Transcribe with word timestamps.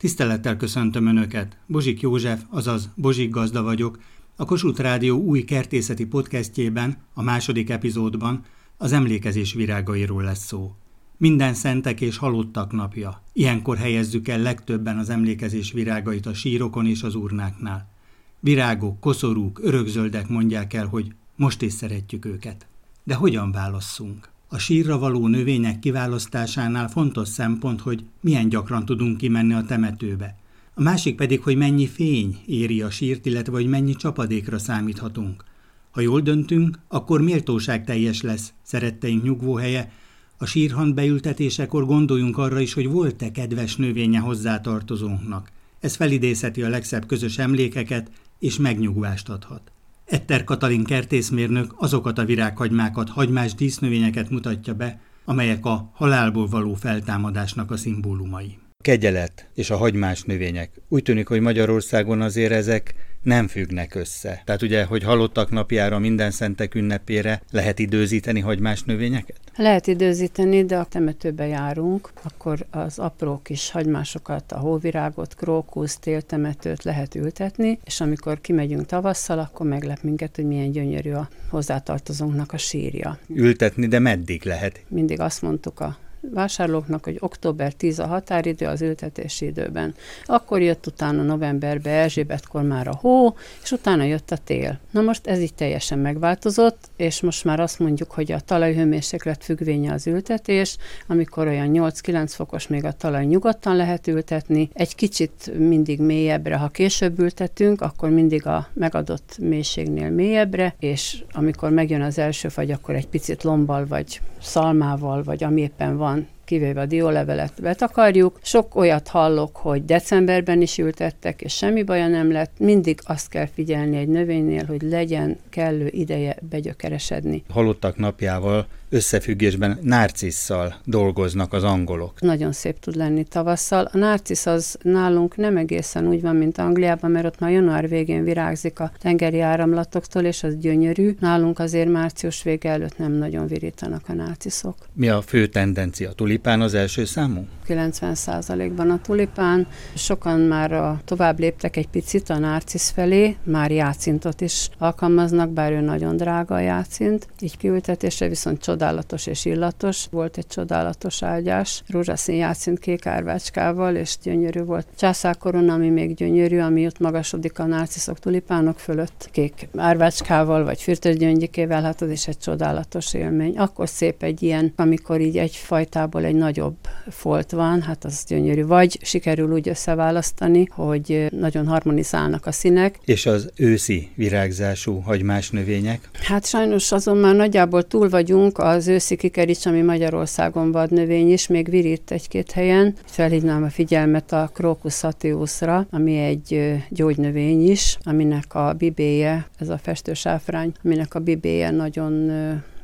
Tisztelettel 0.00 0.56
köszöntöm 0.56 1.06
Önöket. 1.06 1.56
Bozsik 1.66 2.00
József, 2.00 2.42
azaz 2.50 2.90
Bozsik 2.94 3.30
Gazda 3.30 3.62
vagyok. 3.62 3.98
A 4.36 4.44
Kossuth 4.44 4.80
Rádió 4.80 5.18
új 5.18 5.44
kertészeti 5.44 6.06
podcastjében, 6.06 6.96
a 7.14 7.22
második 7.22 7.70
epizódban 7.70 8.44
az 8.76 8.92
emlékezés 8.92 9.52
virágairól 9.52 10.22
lesz 10.22 10.46
szó. 10.46 10.74
Minden 11.16 11.54
szentek 11.54 12.00
és 12.00 12.16
halottak 12.16 12.72
napja. 12.72 13.22
Ilyenkor 13.32 13.76
helyezzük 13.76 14.28
el 14.28 14.38
legtöbben 14.38 14.98
az 14.98 15.10
emlékezés 15.10 15.72
virágait 15.72 16.26
a 16.26 16.34
sírokon 16.34 16.86
és 16.86 17.02
az 17.02 17.14
urnáknál. 17.14 17.90
Virágok, 18.38 19.00
koszorúk, 19.00 19.60
örökzöldek 19.62 20.28
mondják 20.28 20.72
el, 20.72 20.86
hogy 20.86 21.14
most 21.36 21.62
is 21.62 21.72
szeretjük 21.72 22.24
őket. 22.24 22.66
De 23.04 23.14
hogyan 23.14 23.52
válasszunk? 23.52 24.29
A 24.52 24.58
sírra 24.58 24.98
való 24.98 25.26
növények 25.26 25.78
kiválasztásánál 25.78 26.88
fontos 26.88 27.28
szempont, 27.28 27.80
hogy 27.80 28.04
milyen 28.20 28.48
gyakran 28.48 28.84
tudunk 28.84 29.16
kimenni 29.16 29.52
a 29.52 29.62
temetőbe. 29.62 30.36
A 30.74 30.82
másik 30.82 31.16
pedig, 31.16 31.40
hogy 31.40 31.56
mennyi 31.56 31.86
fény 31.86 32.38
éri 32.46 32.82
a 32.82 32.90
sírt, 32.90 33.26
illetve 33.26 33.52
hogy 33.52 33.66
mennyi 33.66 33.94
csapadékra 33.94 34.58
számíthatunk. 34.58 35.44
Ha 35.90 36.00
jól 36.00 36.20
döntünk, 36.20 36.78
akkor 36.88 37.20
méltóság 37.20 37.84
teljes 37.84 38.22
lesz 38.22 38.52
szeretteink 38.62 39.22
nyugvóhelye, 39.22 39.92
a 40.36 40.46
sírhant 40.46 40.94
beültetésekor 40.94 41.86
gondoljunk 41.86 42.38
arra 42.38 42.60
is, 42.60 42.72
hogy 42.72 42.86
volt-e 42.86 43.30
kedves 43.30 43.76
növénye 43.76 44.18
hozzátartozónknak. 44.18 45.50
Ez 45.80 45.94
felidézheti 45.94 46.62
a 46.62 46.68
legszebb 46.68 47.06
közös 47.06 47.38
emlékeket, 47.38 48.10
és 48.38 48.56
megnyugvást 48.56 49.28
adhat. 49.28 49.72
Etter 50.10 50.44
Katalin 50.44 50.84
kertészmérnök 50.84 51.74
azokat 51.76 52.18
a 52.18 52.24
virághagymákat, 52.24 53.08
hagymás 53.08 53.54
dísznövényeket 53.54 54.30
mutatja 54.30 54.74
be, 54.74 55.00
amelyek 55.24 55.64
a 55.64 55.90
halálból 55.94 56.46
való 56.48 56.74
feltámadásnak 56.74 57.70
a 57.70 57.76
szimbólumai. 57.76 58.58
Kegyelet 58.82 59.50
és 59.54 59.70
a 59.70 59.76
hagymás 59.76 60.22
növények. 60.22 60.70
Úgy 60.88 61.02
tűnik, 61.02 61.28
hogy 61.28 61.40
Magyarországon 61.40 62.20
azért 62.20 62.52
ezek 62.52 62.94
nem 63.22 63.48
függnek 63.48 63.94
össze. 63.94 64.42
Tehát 64.44 64.62
ugye, 64.62 64.84
hogy 64.84 65.02
halottak 65.02 65.50
napjára, 65.50 65.98
minden 65.98 66.30
szentek 66.30 66.74
ünnepére 66.74 67.42
lehet 67.50 67.78
időzíteni 67.78 68.40
hagymás 68.40 68.82
növényeket? 68.82 69.40
Lehet 69.56 69.86
időzíteni, 69.86 70.64
de 70.64 70.76
a 70.76 70.84
temetőbe 70.84 71.46
járunk, 71.46 72.10
akkor 72.22 72.66
az 72.70 72.98
apró 72.98 73.40
kis 73.42 73.70
hagymásokat, 73.70 74.52
a 74.52 74.58
hóvirágot, 74.58 75.34
krókusz, 75.34 75.96
téltemetőt 75.96 76.82
lehet 76.82 77.14
ültetni, 77.14 77.78
és 77.84 78.00
amikor 78.00 78.40
kimegyünk 78.40 78.86
tavasszal, 78.86 79.38
akkor 79.38 79.66
meglep 79.66 80.02
minket, 80.02 80.36
hogy 80.36 80.44
milyen 80.44 80.70
gyönyörű 80.70 81.12
a 81.12 81.28
hozzátartozónknak 81.48 82.52
a 82.52 82.58
sírja. 82.58 83.18
Ültetni, 83.26 83.86
de 83.86 83.98
meddig 83.98 84.44
lehet? 84.44 84.80
Mindig 84.88 85.20
azt 85.20 85.42
mondtuk 85.42 85.80
a 85.80 85.96
vásárlóknak, 86.20 87.04
hogy 87.04 87.16
október 87.20 87.72
10 87.72 87.98
a 87.98 88.06
határidő 88.06 88.66
az 88.66 88.82
ültetési 88.82 89.46
időben. 89.46 89.94
Akkor 90.24 90.60
jött 90.60 90.86
utána 90.86 91.22
novemberbe 91.22 91.90
Erzsébetkor 91.90 92.62
már 92.62 92.88
a 92.88 92.94
hó, 92.94 93.34
és 93.62 93.70
utána 93.70 94.02
jött 94.02 94.30
a 94.30 94.36
tél. 94.36 94.78
Na 94.90 95.00
most 95.00 95.26
ez 95.26 95.40
így 95.40 95.54
teljesen 95.54 95.98
megváltozott, 95.98 96.90
és 96.96 97.20
most 97.20 97.44
már 97.44 97.60
azt 97.60 97.78
mondjuk, 97.78 98.10
hogy 98.10 98.32
a 98.32 98.40
talajhőmérséklet 98.40 99.44
függvénye 99.44 99.92
az 99.92 100.06
ültetés, 100.06 100.76
amikor 101.06 101.46
olyan 101.46 101.70
8-9 101.72 102.26
fokos 102.28 102.66
még 102.66 102.84
a 102.84 102.92
talaj 102.92 103.24
nyugodtan 103.24 103.76
lehet 103.76 104.06
ültetni, 104.06 104.70
egy 104.72 104.94
kicsit 104.94 105.52
mindig 105.58 106.00
mélyebbre, 106.00 106.56
ha 106.56 106.68
később 106.68 107.18
ültetünk, 107.18 107.80
akkor 107.80 108.10
mindig 108.10 108.46
a 108.46 108.68
megadott 108.72 109.36
mélységnél 109.40 110.10
mélyebbre, 110.10 110.74
és 110.78 111.22
amikor 111.32 111.70
megjön 111.70 112.02
az 112.02 112.18
első 112.18 112.48
fagy, 112.48 112.70
akkor 112.70 112.94
egy 112.94 113.08
picit 113.08 113.42
lombbal, 113.42 113.86
vagy 113.86 114.20
szalmával, 114.40 115.22
vagy 115.22 115.44
ami 115.44 115.60
éppen 115.60 115.96
van, 115.96 116.19
kivéve 116.50 116.80
a 116.80 116.86
diólevelet 116.86 117.52
betakarjuk. 117.62 118.38
Sok 118.42 118.74
olyat 118.74 119.08
hallok, 119.08 119.56
hogy 119.56 119.84
decemberben 119.84 120.60
is 120.60 120.78
ültettek, 120.78 121.42
és 121.42 121.52
semmi 121.52 121.82
baja 121.82 122.08
nem 122.08 122.32
lett. 122.32 122.52
Mindig 122.58 123.00
azt 123.04 123.28
kell 123.28 123.46
figyelni 123.46 123.96
egy 123.96 124.08
növénynél, 124.08 124.64
hogy 124.64 124.82
legyen 124.82 125.38
kellő 125.50 125.88
ideje 125.90 126.36
begyökeresedni. 126.48 127.42
Halottak 127.48 127.96
napjával 127.96 128.66
összefüggésben 128.90 129.78
nárcisszal 129.82 130.74
dolgoznak 130.84 131.52
az 131.52 131.64
angolok. 131.64 132.20
Nagyon 132.20 132.52
szép 132.52 132.78
tud 132.78 132.96
lenni 132.96 133.24
tavasszal. 133.24 133.88
A 133.92 133.96
nárcisz 133.96 134.46
az 134.46 134.78
nálunk 134.82 135.36
nem 135.36 135.56
egészen 135.56 136.08
úgy 136.08 136.20
van, 136.20 136.36
mint 136.36 136.58
Angliában, 136.58 137.10
mert 137.10 137.26
ott 137.26 137.38
már 137.38 137.50
január 137.50 137.88
végén 137.88 138.24
virágzik 138.24 138.80
a 138.80 138.92
tengeri 139.00 139.40
áramlatoktól, 139.40 140.22
és 140.22 140.42
az 140.42 140.56
gyönyörű. 140.56 141.16
Nálunk 141.20 141.58
azért 141.58 141.88
március 141.88 142.42
vége 142.42 142.70
előtt 142.70 142.98
nem 142.98 143.12
nagyon 143.12 143.46
virítanak 143.46 144.02
a 144.08 144.12
nárciszok. 144.12 144.76
Mi 144.92 145.08
a 145.08 145.20
fő 145.20 145.46
tendencia? 145.46 146.12
Tulipán 146.42 146.60
az 146.60 146.74
első 146.74 147.04
számú? 147.04 147.46
90%-ban 147.70 148.90
a 148.90 149.00
tulipán. 149.00 149.66
Sokan 149.94 150.40
már 150.40 150.72
a, 150.72 151.00
tovább 151.04 151.38
léptek 151.38 151.76
egy 151.76 151.88
picit 151.88 152.30
a 152.30 152.38
nárcisz 152.38 152.90
felé, 152.90 153.36
már 153.42 153.70
játszintot 153.70 154.40
is 154.40 154.68
alkalmaznak, 154.78 155.50
bár 155.50 155.72
ő 155.72 155.80
nagyon 155.80 156.16
drága 156.16 156.54
a 156.54 156.60
játszint. 156.60 157.26
Így 157.40 157.56
kiültetésre 157.56 158.28
viszont 158.28 158.62
csodálatos 158.62 159.26
és 159.26 159.44
illatos. 159.44 160.06
Volt 160.10 160.36
egy 160.36 160.46
csodálatos 160.46 161.22
ágyás, 161.22 161.82
rózsaszín 161.88 162.34
játszint 162.34 162.78
kék 162.78 163.06
árvácskával, 163.06 163.94
és 163.94 164.16
gyönyörű 164.22 164.62
volt. 164.62 164.86
Császárkoron, 164.96 165.68
ami 165.68 165.88
még 165.88 166.14
gyönyörű, 166.14 166.58
ami 166.58 166.86
ott 166.86 166.98
magasodik 166.98 167.58
a 167.58 167.64
nárciszok 167.64 168.18
tulipánok 168.18 168.78
fölött, 168.78 169.28
kék 169.32 169.68
árvácskával, 169.76 170.64
vagy 170.64 170.82
fürtös 170.82 171.16
gyöngyikével, 171.16 171.82
hát 171.82 172.02
az 172.02 172.10
is 172.10 172.28
egy 172.28 172.38
csodálatos 172.38 173.14
élmény. 173.14 173.58
Akkor 173.58 173.88
szép 173.88 174.22
egy 174.22 174.42
ilyen, 174.42 174.72
amikor 174.76 175.20
így 175.20 175.36
egy 175.36 175.56
fajtából 175.56 176.24
egy 176.30 176.36
nagyobb 176.36 176.76
folt 177.08 177.50
van, 177.50 177.82
hát 177.82 178.04
az 178.04 178.24
gyönyörű. 178.28 178.64
Vagy 178.64 178.98
sikerül 179.02 179.52
úgy 179.52 179.68
összeválasztani, 179.68 180.68
hogy 180.70 181.26
nagyon 181.30 181.66
harmonizálnak 181.66 182.46
a 182.46 182.52
színek. 182.52 182.98
És 183.04 183.26
az 183.26 183.50
őszi 183.56 184.08
virágzású 184.14 185.00
hagymás 185.00 185.50
növények? 185.50 186.08
Hát 186.22 186.46
sajnos 186.46 186.92
azon 186.92 187.16
már 187.16 187.34
nagyjából 187.34 187.82
túl 187.82 188.08
vagyunk, 188.08 188.58
az 188.58 188.88
őszi 188.88 189.16
kikerics, 189.16 189.66
ami 189.66 189.80
Magyarországon 189.80 190.72
vad 190.72 190.90
növény 190.90 191.32
is, 191.32 191.46
még 191.46 191.70
virít 191.70 192.10
egy-két 192.10 192.50
helyen. 192.50 192.94
Felhívnám 193.04 193.62
a 193.62 193.70
figyelmet 193.70 194.32
a 194.32 194.50
Crocus 194.54 194.94
satiusra, 194.94 195.86
ami 195.90 196.16
egy 196.16 196.78
gyógynövény 196.88 197.70
is, 197.70 197.98
aminek 198.02 198.54
a 198.54 198.72
bibéje, 198.72 199.48
ez 199.58 199.68
a 199.68 199.78
festősáfrány, 199.78 200.72
aminek 200.84 201.14
a 201.14 201.18
bibéje 201.18 201.70
nagyon 201.70 202.30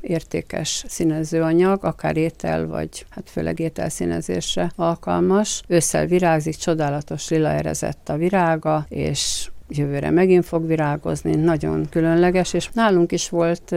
értékes 0.01 0.85
színezőanyag, 0.89 1.85
akár 1.85 2.17
étel, 2.17 2.67
vagy 2.67 3.07
hát 3.09 3.31
főleg 3.31 3.59
ételszínezésre 3.59 4.73
alkalmas. 4.77 5.63
Ősszel 5.69 6.07
virágzik, 6.07 6.55
csodálatos 6.55 7.29
lila 7.29 7.49
erezett 7.49 8.09
a 8.09 8.17
virága, 8.17 8.87
és 8.89 9.49
jövőre 9.69 10.11
megint 10.11 10.45
fog 10.45 10.67
virágozni, 10.67 11.35
nagyon 11.35 11.87
különleges, 11.91 12.53
és 12.53 12.69
nálunk 12.73 13.13
is 13.13 13.29
volt 13.29 13.75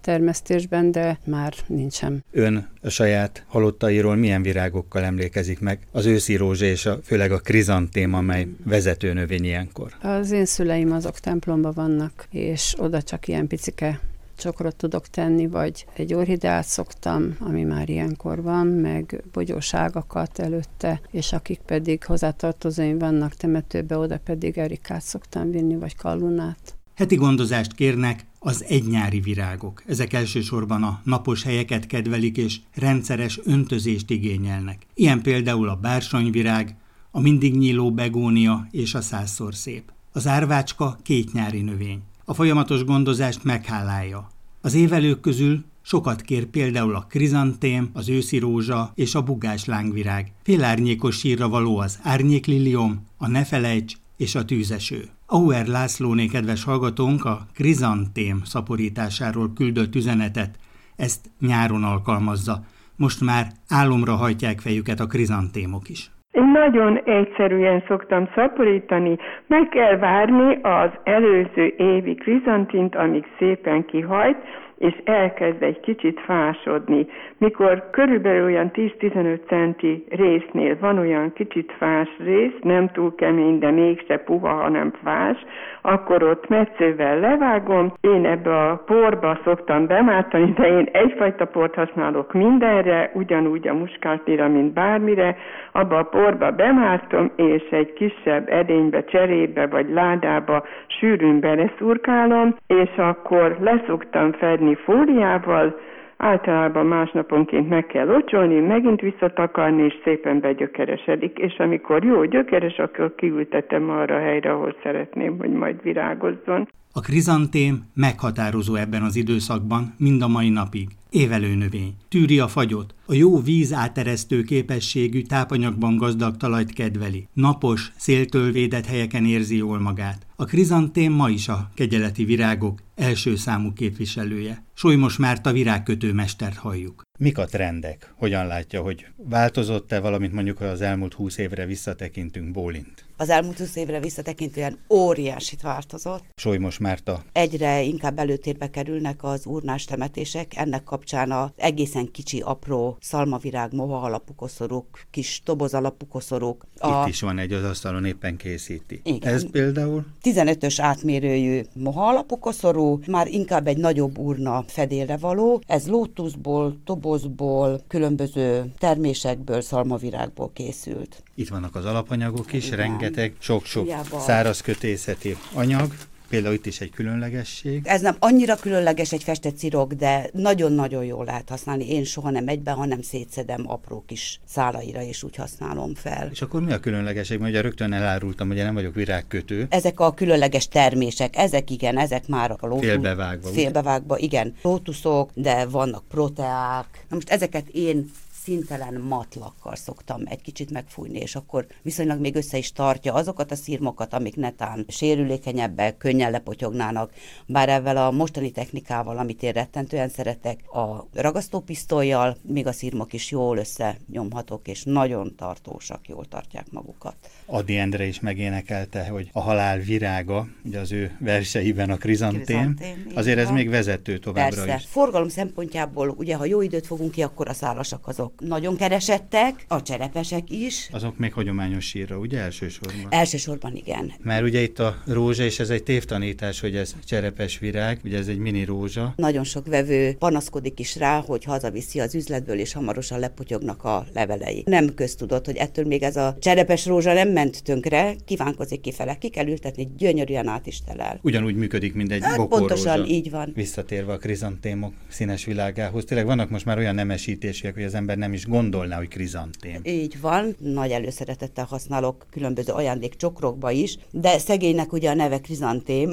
termesztésben, 0.00 0.90
de 0.90 1.18
már 1.24 1.54
nincsen. 1.66 2.24
Ön 2.30 2.68
a 2.82 2.88
saját 2.88 3.44
halottairól 3.46 4.16
milyen 4.16 4.42
virágokkal 4.42 5.02
emlékezik 5.02 5.60
meg? 5.60 5.78
Az 5.92 6.06
őszi 6.06 6.36
rózsa 6.36 6.64
és 6.64 6.86
a, 6.86 6.98
főleg 7.02 7.32
a 7.32 7.38
krizantém, 7.38 8.14
amely 8.14 8.46
vezető 8.64 9.12
növény 9.12 9.44
ilyenkor. 9.44 9.92
Az 10.00 10.30
én 10.30 10.44
szüleim 10.44 10.92
azok 10.92 11.18
templomba 11.18 11.72
vannak, 11.72 12.26
és 12.30 12.74
oda 12.78 13.02
csak 13.02 13.28
ilyen 13.28 13.46
picike 13.46 14.00
csokrot 14.42 14.76
tudok 14.76 15.08
tenni, 15.08 15.46
vagy 15.46 15.86
egy 15.96 16.14
orhideát 16.14 16.66
szoktam, 16.66 17.36
ami 17.38 17.62
már 17.62 17.88
ilyenkor 17.88 18.42
van, 18.42 18.66
meg 18.66 19.22
bogyóságakat 19.32 20.38
előtte, 20.38 21.00
és 21.10 21.32
akik 21.32 21.58
pedig 21.58 22.04
hozzátartozóim 22.04 22.98
vannak 22.98 23.34
temetőbe, 23.34 23.98
oda 23.98 24.18
pedig 24.18 24.58
erikát 24.58 25.02
szoktam 25.02 25.50
vinni, 25.50 25.76
vagy 25.76 25.96
kallunát. 25.96 26.76
Heti 26.94 27.14
gondozást 27.14 27.72
kérnek 27.72 28.26
az 28.38 28.64
egynyári 28.68 29.20
virágok. 29.20 29.82
Ezek 29.86 30.12
elsősorban 30.12 30.82
a 30.82 31.00
napos 31.04 31.42
helyeket 31.42 31.86
kedvelik 31.86 32.36
és 32.36 32.60
rendszeres 32.74 33.40
öntözést 33.44 34.10
igényelnek. 34.10 34.86
Ilyen 34.94 35.22
például 35.22 35.68
a 35.68 35.76
bársonyvirág, 35.76 36.76
a 37.10 37.20
mindig 37.20 37.56
nyíló 37.56 37.92
begónia 37.92 38.66
és 38.70 38.94
a 38.94 39.00
százszor 39.00 39.54
szép. 39.54 39.92
Az 40.12 40.26
árvácska 40.26 40.98
két 41.02 41.32
nyári 41.32 41.60
növény. 41.60 42.02
A 42.32 42.34
folyamatos 42.34 42.84
gondozást 42.84 43.44
meghálálja. 43.44 44.30
Az 44.60 44.74
évelők 44.74 45.20
közül 45.20 45.64
sokat 45.82 46.22
kér 46.22 46.46
például 46.46 46.94
a 46.94 47.06
krizantém, 47.08 47.90
az 47.92 48.08
őszi 48.08 48.38
rózsa 48.38 48.92
és 48.94 49.14
a 49.14 49.22
bugás 49.22 49.64
lángvirág. 49.64 50.32
Félárnyékos 50.42 51.18
sírra 51.18 51.48
való 51.48 51.78
az 51.78 51.98
árnyéklilium, 52.02 53.06
a 53.16 53.28
nefelejts 53.28 53.94
és 54.16 54.34
a 54.34 54.44
tűzeső. 54.44 55.08
Auer 55.26 55.66
Lászlóné 55.66 56.26
kedves 56.26 56.64
hallgatónk 56.64 57.24
a 57.24 57.46
krizantém 57.54 58.42
szaporításáról 58.44 59.52
küldött 59.52 59.94
üzenetet, 59.94 60.58
ezt 60.96 61.30
nyáron 61.40 61.84
alkalmazza. 61.84 62.64
Most 62.96 63.20
már 63.20 63.52
álomra 63.68 64.16
hajtják 64.16 64.60
fejüket 64.60 65.00
a 65.00 65.06
krizantémok 65.06 65.88
is. 65.88 66.10
Én 66.32 66.50
nagyon 66.52 67.00
egyszerűen 67.04 67.82
szoktam 67.86 68.28
szaporítani, 68.34 69.16
meg 69.46 69.68
kell 69.68 69.96
várni 69.96 70.58
az 70.62 70.90
előző 71.04 71.74
évi 71.76 72.14
krizantint, 72.14 72.94
amíg 72.94 73.24
szépen 73.38 73.84
kihajt, 73.84 74.36
és 74.82 74.94
elkezd 75.04 75.62
egy 75.62 75.80
kicsit 75.80 76.20
fásodni. 76.20 77.06
Mikor 77.38 77.90
körülbelül 77.90 78.44
olyan 78.44 78.70
10-15 78.74 79.38
centi 79.46 80.04
résznél 80.10 80.76
van 80.80 80.98
olyan 80.98 81.32
kicsit 81.32 81.72
fás 81.78 82.08
rész, 82.18 82.58
nem 82.60 82.88
túl 82.88 83.14
kemény, 83.14 83.58
de 83.58 83.70
mégse 83.70 84.16
puha, 84.16 84.48
hanem 84.48 84.92
fás, 85.02 85.36
akkor 85.82 86.22
ott 86.22 86.48
metszővel 86.48 87.20
levágom, 87.20 87.92
én 88.00 88.26
ebbe 88.26 88.68
a 88.68 88.82
porba 88.86 89.38
szoktam 89.44 89.86
bemártani, 89.86 90.52
de 90.52 90.66
én 90.66 90.88
egyfajta 90.92 91.44
port 91.44 91.74
használok 91.74 92.32
mindenre, 92.32 93.10
ugyanúgy 93.14 93.68
a 93.68 93.74
muskátira, 93.74 94.48
mint 94.48 94.72
bármire, 94.72 95.36
abba 95.72 95.98
a 95.98 96.02
porba 96.02 96.50
bemártom, 96.50 97.30
és 97.36 97.62
egy 97.70 97.92
kisebb 97.92 98.48
edénybe, 98.48 99.04
cserébe 99.04 99.66
vagy 99.66 99.90
ládába 99.90 100.64
sűrűn 100.86 101.40
beleszurkálom, 101.40 102.56
és 102.66 102.90
akkor 102.96 103.56
leszoktam 103.60 104.32
fedni 104.32 104.71
fóliával, 104.74 105.80
általában 106.16 106.86
másnaponként 106.86 107.68
meg 107.68 107.86
kell 107.86 108.06
locsolni, 108.06 108.60
megint 108.60 109.00
visszatakarni, 109.00 109.82
és 109.82 109.94
szépen 110.04 110.40
begyökeresedik, 110.40 111.38
és 111.38 111.58
amikor 111.58 112.04
jó 112.04 112.24
gyökeres, 112.24 112.78
akkor 112.78 113.14
kiültetem 113.14 113.90
arra 113.90 114.14
a 114.14 114.20
helyre, 114.20 114.52
ahol 114.52 114.74
szeretném, 114.82 115.38
hogy 115.38 115.50
majd 115.50 115.82
virágozzon. 115.82 116.68
A 116.94 117.00
krizantém 117.00 117.84
meghatározó 117.94 118.74
ebben 118.74 119.02
az 119.02 119.16
időszakban, 119.16 119.94
mind 119.98 120.22
a 120.22 120.28
mai 120.28 120.48
napig. 120.48 120.88
Évelő 121.10 121.54
növény. 121.54 121.94
Tűri 122.08 122.38
a 122.38 122.48
fagyot. 122.48 122.94
A 123.06 123.14
jó 123.14 123.40
víz 123.40 123.72
áteresztő 123.72 124.42
képességű 124.42 125.22
tápanyagban 125.22 125.96
gazdag 125.96 126.36
talajt 126.36 126.72
kedveli. 126.72 127.28
Napos, 127.32 127.92
széltől 127.96 128.52
védett 128.52 128.86
helyeken 128.86 129.24
érzi 129.24 129.56
jól 129.56 129.80
magát. 129.80 130.26
A 130.36 130.44
krizantém 130.44 131.12
ma 131.12 131.28
is 131.28 131.48
a 131.48 131.70
kegyeleti 131.74 132.24
virágok 132.24 132.82
első 132.94 133.36
számú 133.36 133.72
képviselője. 133.72 134.64
Solymos 134.74 135.16
Márta 135.16 135.52
virágkötő 135.52 136.12
mestert 136.12 136.56
halljuk. 136.56 137.02
Mik 137.18 137.38
a 137.38 137.44
trendek? 137.44 138.12
Hogyan 138.16 138.46
látja, 138.46 138.82
hogy 138.82 139.06
változott-e 139.16 140.00
valamit 140.00 140.32
mondjuk, 140.32 140.60
az 140.60 140.80
elmúlt 140.80 141.14
húsz 141.14 141.36
évre 141.38 141.66
visszatekintünk 141.66 142.50
Bólint? 142.50 143.04
Az 143.22 143.30
elmúlt 143.30 143.58
húsz 143.58 143.76
évre 143.76 144.00
visszatekintően 144.00 144.78
óriásit 144.90 145.60
változott. 145.60 146.24
Solymos 146.36 146.78
Márta. 146.78 147.22
Egyre 147.32 147.82
inkább 147.82 148.18
előtérbe 148.18 148.70
kerülnek 148.70 149.24
az 149.24 149.46
urnás 149.46 149.84
temetések, 149.84 150.56
ennek 150.56 150.84
kapcsán 150.84 151.30
az 151.30 151.50
egészen 151.56 152.10
kicsi, 152.10 152.40
apró 152.40 152.96
szalmavirág, 153.00 153.72
moha 153.72 153.96
alapú 153.96 154.34
koszorúk, 154.34 154.86
kis 155.10 155.40
toboz 155.44 155.74
alapú 155.74 156.06
koszorúk. 156.06 156.66
A... 156.78 157.00
Itt 157.02 157.08
is 157.08 157.20
van 157.20 157.38
egy, 157.38 157.52
az 157.52 157.64
asztalon 157.64 158.04
éppen 158.04 158.36
készíti. 158.36 159.00
Igen. 159.04 159.34
Ez 159.34 159.50
például? 159.50 160.04
15-ös 160.22 160.76
átmérőjű 160.80 161.60
moha 161.74 162.06
alapú 162.06 162.38
koszorú, 162.38 163.00
már 163.06 163.26
inkább 163.28 163.66
egy 163.66 163.78
nagyobb 163.78 164.18
urna 164.18 164.64
fedélre 164.66 165.16
való. 165.16 165.62
Ez 165.66 165.88
lótuszból, 165.88 166.76
tobozból, 166.84 167.80
különböző 167.88 168.72
termésekből, 168.78 169.60
szalmavirágból 169.60 170.50
készült. 170.52 171.22
Itt 171.34 171.48
vannak 171.48 171.74
az 171.74 171.84
alapanyagok 171.84 172.52
is, 172.52 172.66
Igen. 172.66 172.78
rengeteg, 172.78 173.34
sok-sok 173.38 173.88
száraz 174.18 174.60
kötészeti 174.60 175.36
anyag. 175.52 175.94
Például 176.28 176.54
itt 176.54 176.66
is 176.66 176.80
egy 176.80 176.90
különlegesség. 176.90 177.80
Ez 177.84 178.00
nem 178.00 178.16
annyira 178.18 178.56
különleges 178.56 179.12
egy 179.12 179.22
festett 179.22 179.56
cirok, 179.56 179.92
de 179.92 180.30
nagyon-nagyon 180.32 181.04
jól 181.04 181.24
lehet 181.24 181.48
használni. 181.48 181.88
Én 181.88 182.04
soha 182.04 182.30
nem 182.30 182.48
egyben, 182.48 182.74
hanem 182.74 183.02
szétszedem 183.02 183.64
apró 183.66 184.04
kis 184.06 184.40
szálaira, 184.44 185.02
és 185.02 185.22
úgy 185.22 185.36
használom 185.36 185.94
fel. 185.94 186.28
És 186.30 186.42
akkor 186.42 186.62
mi 186.62 186.72
a 186.72 186.80
különlegesség? 186.80 187.38
Mert 187.38 187.50
ugye 187.50 187.60
rögtön 187.60 187.92
elárultam, 187.92 188.48
hogy 188.48 188.56
nem 188.56 188.74
vagyok 188.74 188.94
virágkötő. 188.94 189.66
Ezek 189.70 190.00
a 190.00 190.14
különleges 190.14 190.68
termések, 190.68 191.36
ezek 191.36 191.70
igen, 191.70 191.98
ezek 191.98 192.28
már 192.28 192.50
a 192.50 192.66
lótusz. 192.66 192.86
Félbevágva. 192.86 193.48
Félbevágva, 193.48 194.18
igen. 194.18 194.54
Lótuszok, 194.62 195.30
de 195.34 195.66
vannak 195.66 196.04
proteák. 196.08 197.04
Na 197.08 197.14
most 197.14 197.30
ezeket 197.30 197.68
én 197.68 198.10
szintelen 198.44 198.94
matlakkal 198.94 199.74
szoktam 199.76 200.22
egy 200.24 200.42
kicsit 200.42 200.70
megfújni, 200.70 201.18
és 201.18 201.34
akkor 201.34 201.66
viszonylag 201.82 202.20
még 202.20 202.34
össze 202.34 202.58
is 202.58 202.72
tartja 202.72 203.14
azokat 203.14 203.50
a 203.50 203.54
szírmokat, 203.54 204.12
amik 204.12 204.36
netán 204.36 204.84
sérülékenyebbek, 204.88 205.96
könnyen 205.96 206.30
lepotyognának, 206.30 207.12
bár 207.46 207.68
ezzel 207.68 207.96
a 207.96 208.10
mostani 208.10 208.50
technikával, 208.50 209.18
amit 209.18 209.42
én 209.42 209.52
rettentően 209.52 210.08
szeretek, 210.08 210.72
a 210.72 211.06
ragasztópisztolyjal 211.12 212.36
még 212.42 212.66
a 212.66 212.72
szírmok 212.72 213.12
is 213.12 213.30
jól 213.30 213.56
összenyomhatók, 213.56 214.68
és 214.68 214.84
nagyon 214.84 215.34
tartósak, 215.36 216.08
jól 216.08 216.24
tartják 216.26 216.70
magukat. 216.70 217.16
Adi 217.52 217.76
Endre 217.76 218.06
is 218.06 218.20
megénekelte, 218.20 219.08
hogy 219.08 219.28
a 219.32 219.40
halál 219.40 219.78
virága, 219.78 220.46
ugye 220.64 220.78
az 220.78 220.92
ő 220.92 221.16
verseiben 221.20 221.90
a 221.90 221.96
krizantém 221.96 222.76
azért 223.14 223.38
ez 223.38 223.50
még 223.50 223.68
vezető 223.68 224.18
továbbra 224.18 224.56
Persze. 224.56 224.74
is. 224.78 224.84
Forgalom 224.90 225.28
szempontjából, 225.28 226.08
ugye 226.08 226.36
ha 226.36 226.44
jó 226.44 226.60
időt 226.60 226.86
fogunk 226.86 227.10
ki, 227.10 227.22
akkor 227.22 227.48
a 227.48 227.52
szálasak 227.52 228.06
azok 228.06 228.32
nagyon 228.38 228.76
keresettek, 228.76 229.64
a 229.68 229.82
cserepesek 229.82 230.50
is. 230.50 230.88
Azok 230.92 231.18
még 231.18 231.32
hagyományos 231.32 231.84
sírra, 231.84 232.18
ugye 232.18 232.38
elsősorban? 232.38 233.06
Elsősorban 233.08 233.74
igen. 233.74 234.12
Mert 234.22 234.42
ugye 234.42 234.60
itt 234.60 234.78
a 234.78 235.02
rózsa, 235.06 235.42
és 235.42 235.58
ez 235.58 235.70
egy 235.70 235.82
tévtanítás, 235.82 236.60
hogy 236.60 236.76
ez 236.76 236.94
cserepes 237.04 237.58
virág, 237.58 238.00
ugye 238.04 238.18
ez 238.18 238.26
egy 238.28 238.38
mini 238.38 238.64
rózsa. 238.64 239.12
Nagyon 239.16 239.44
sok 239.44 239.66
vevő 239.66 240.14
panaszkodik 240.18 240.78
is 240.78 240.96
rá, 240.96 241.20
hogy 241.20 241.44
hazaviszi 241.44 242.00
az 242.00 242.14
üzletből, 242.14 242.58
és 242.58 242.72
hamarosan 242.72 243.18
lepotyognak 243.18 243.84
a 243.84 244.06
levelei. 244.14 244.62
Nem 244.66 244.94
köztudott, 244.94 245.46
hogy 245.46 245.56
ettől 245.56 245.84
még 245.84 246.02
ez 246.02 246.16
a 246.16 246.36
cserepes 246.40 246.86
rózsa 246.86 247.12
nem 247.12 247.28
ment 247.42 247.62
tönkre, 247.62 248.14
kívánkozik 248.24 248.80
kifele, 248.80 249.14
ki 249.14 249.28
kell 249.28 249.46
ültetni, 249.46 249.92
gyönyörűen 249.96 250.48
át 250.48 250.66
is 250.66 250.82
telel. 250.82 251.18
Ugyanúgy 251.22 251.54
működik, 251.54 251.94
mint 251.94 252.12
egy 252.12 252.22
hát, 252.22 252.46
Pontosan 252.46 253.06
így 253.06 253.30
van. 253.30 253.52
Visszatérve 253.54 254.12
a 254.12 254.16
krizantémok 254.16 254.92
színes 255.08 255.44
világához, 255.44 256.04
tényleg 256.04 256.26
vannak 256.26 256.50
most 256.50 256.64
már 256.64 256.78
olyan 256.78 256.94
nemesítések, 256.94 257.74
hogy 257.74 257.82
az 257.82 257.94
ember 257.94 258.16
nem 258.16 258.32
is 258.32 258.46
gondolná, 258.46 258.96
hogy 258.96 259.08
krizantém. 259.08 259.80
Így 259.84 260.20
van, 260.20 260.56
nagy 260.58 260.90
előszeretettel 260.90 261.64
használok 261.64 262.26
különböző 262.30 262.72
ajándékcsokrokba 262.72 263.70
is, 263.70 263.96
de 264.10 264.38
szegénynek 264.38 264.92
ugye 264.92 265.10
a 265.10 265.14
neve 265.14 265.40
krizantém, 265.40 266.10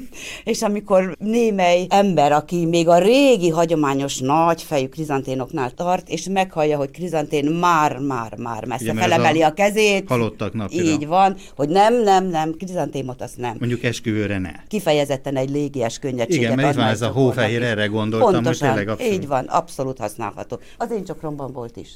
és 0.44 0.62
amikor 0.62 1.16
némely 1.18 1.86
ember, 1.88 2.32
aki 2.32 2.66
még 2.66 2.88
a 2.88 2.98
régi 2.98 3.48
hagyományos 3.48 4.18
nagy 4.18 4.62
fejű 4.62 4.86
krizanténoknál 4.86 5.70
tart, 5.70 6.08
és 6.08 6.28
meghallja, 6.28 6.76
hogy 6.76 6.90
krizantén 6.90 7.44
már, 7.44 7.98
már, 7.98 8.36
már 8.36 8.64
messze 8.64 8.92
Ugye, 8.92 9.00
felemeli 9.00 9.42
a, 9.42 9.46
a 9.46 9.52
kezét. 9.52 10.08
Halottak 10.08 10.54
napira. 10.60 10.84
Így 10.84 11.06
van, 11.06 11.36
hogy 11.56 11.68
nem, 11.68 12.02
nem, 12.02 12.26
nem, 12.26 12.52
krizantémot 12.52 13.22
azt 13.22 13.36
nem. 13.36 13.56
Mondjuk 13.58 13.82
esküvőre 13.84 14.38
ne. 14.38 14.52
Kifejezetten 14.68 15.36
egy 15.36 15.50
légies 15.50 15.98
könnyedséget. 15.98 16.42
Igen, 16.42 16.54
mert 16.56 16.70
itt 16.70 16.76
van 16.80 16.86
ez 16.86 17.02
a 17.02 17.08
hófehér, 17.08 17.62
erre 17.62 17.86
gondoltam, 17.86 18.32
Pontosan, 18.32 18.68
hogy 18.68 18.76
tényleg 18.76 18.94
abszolút. 18.94 19.22
így 19.22 19.28
van, 19.28 19.44
abszolút 19.44 19.98
használható. 19.98 20.60
Az 20.76 20.90
én 20.90 21.04
csokromban 21.04 21.52
volt 21.52 21.76
is. 21.76 21.88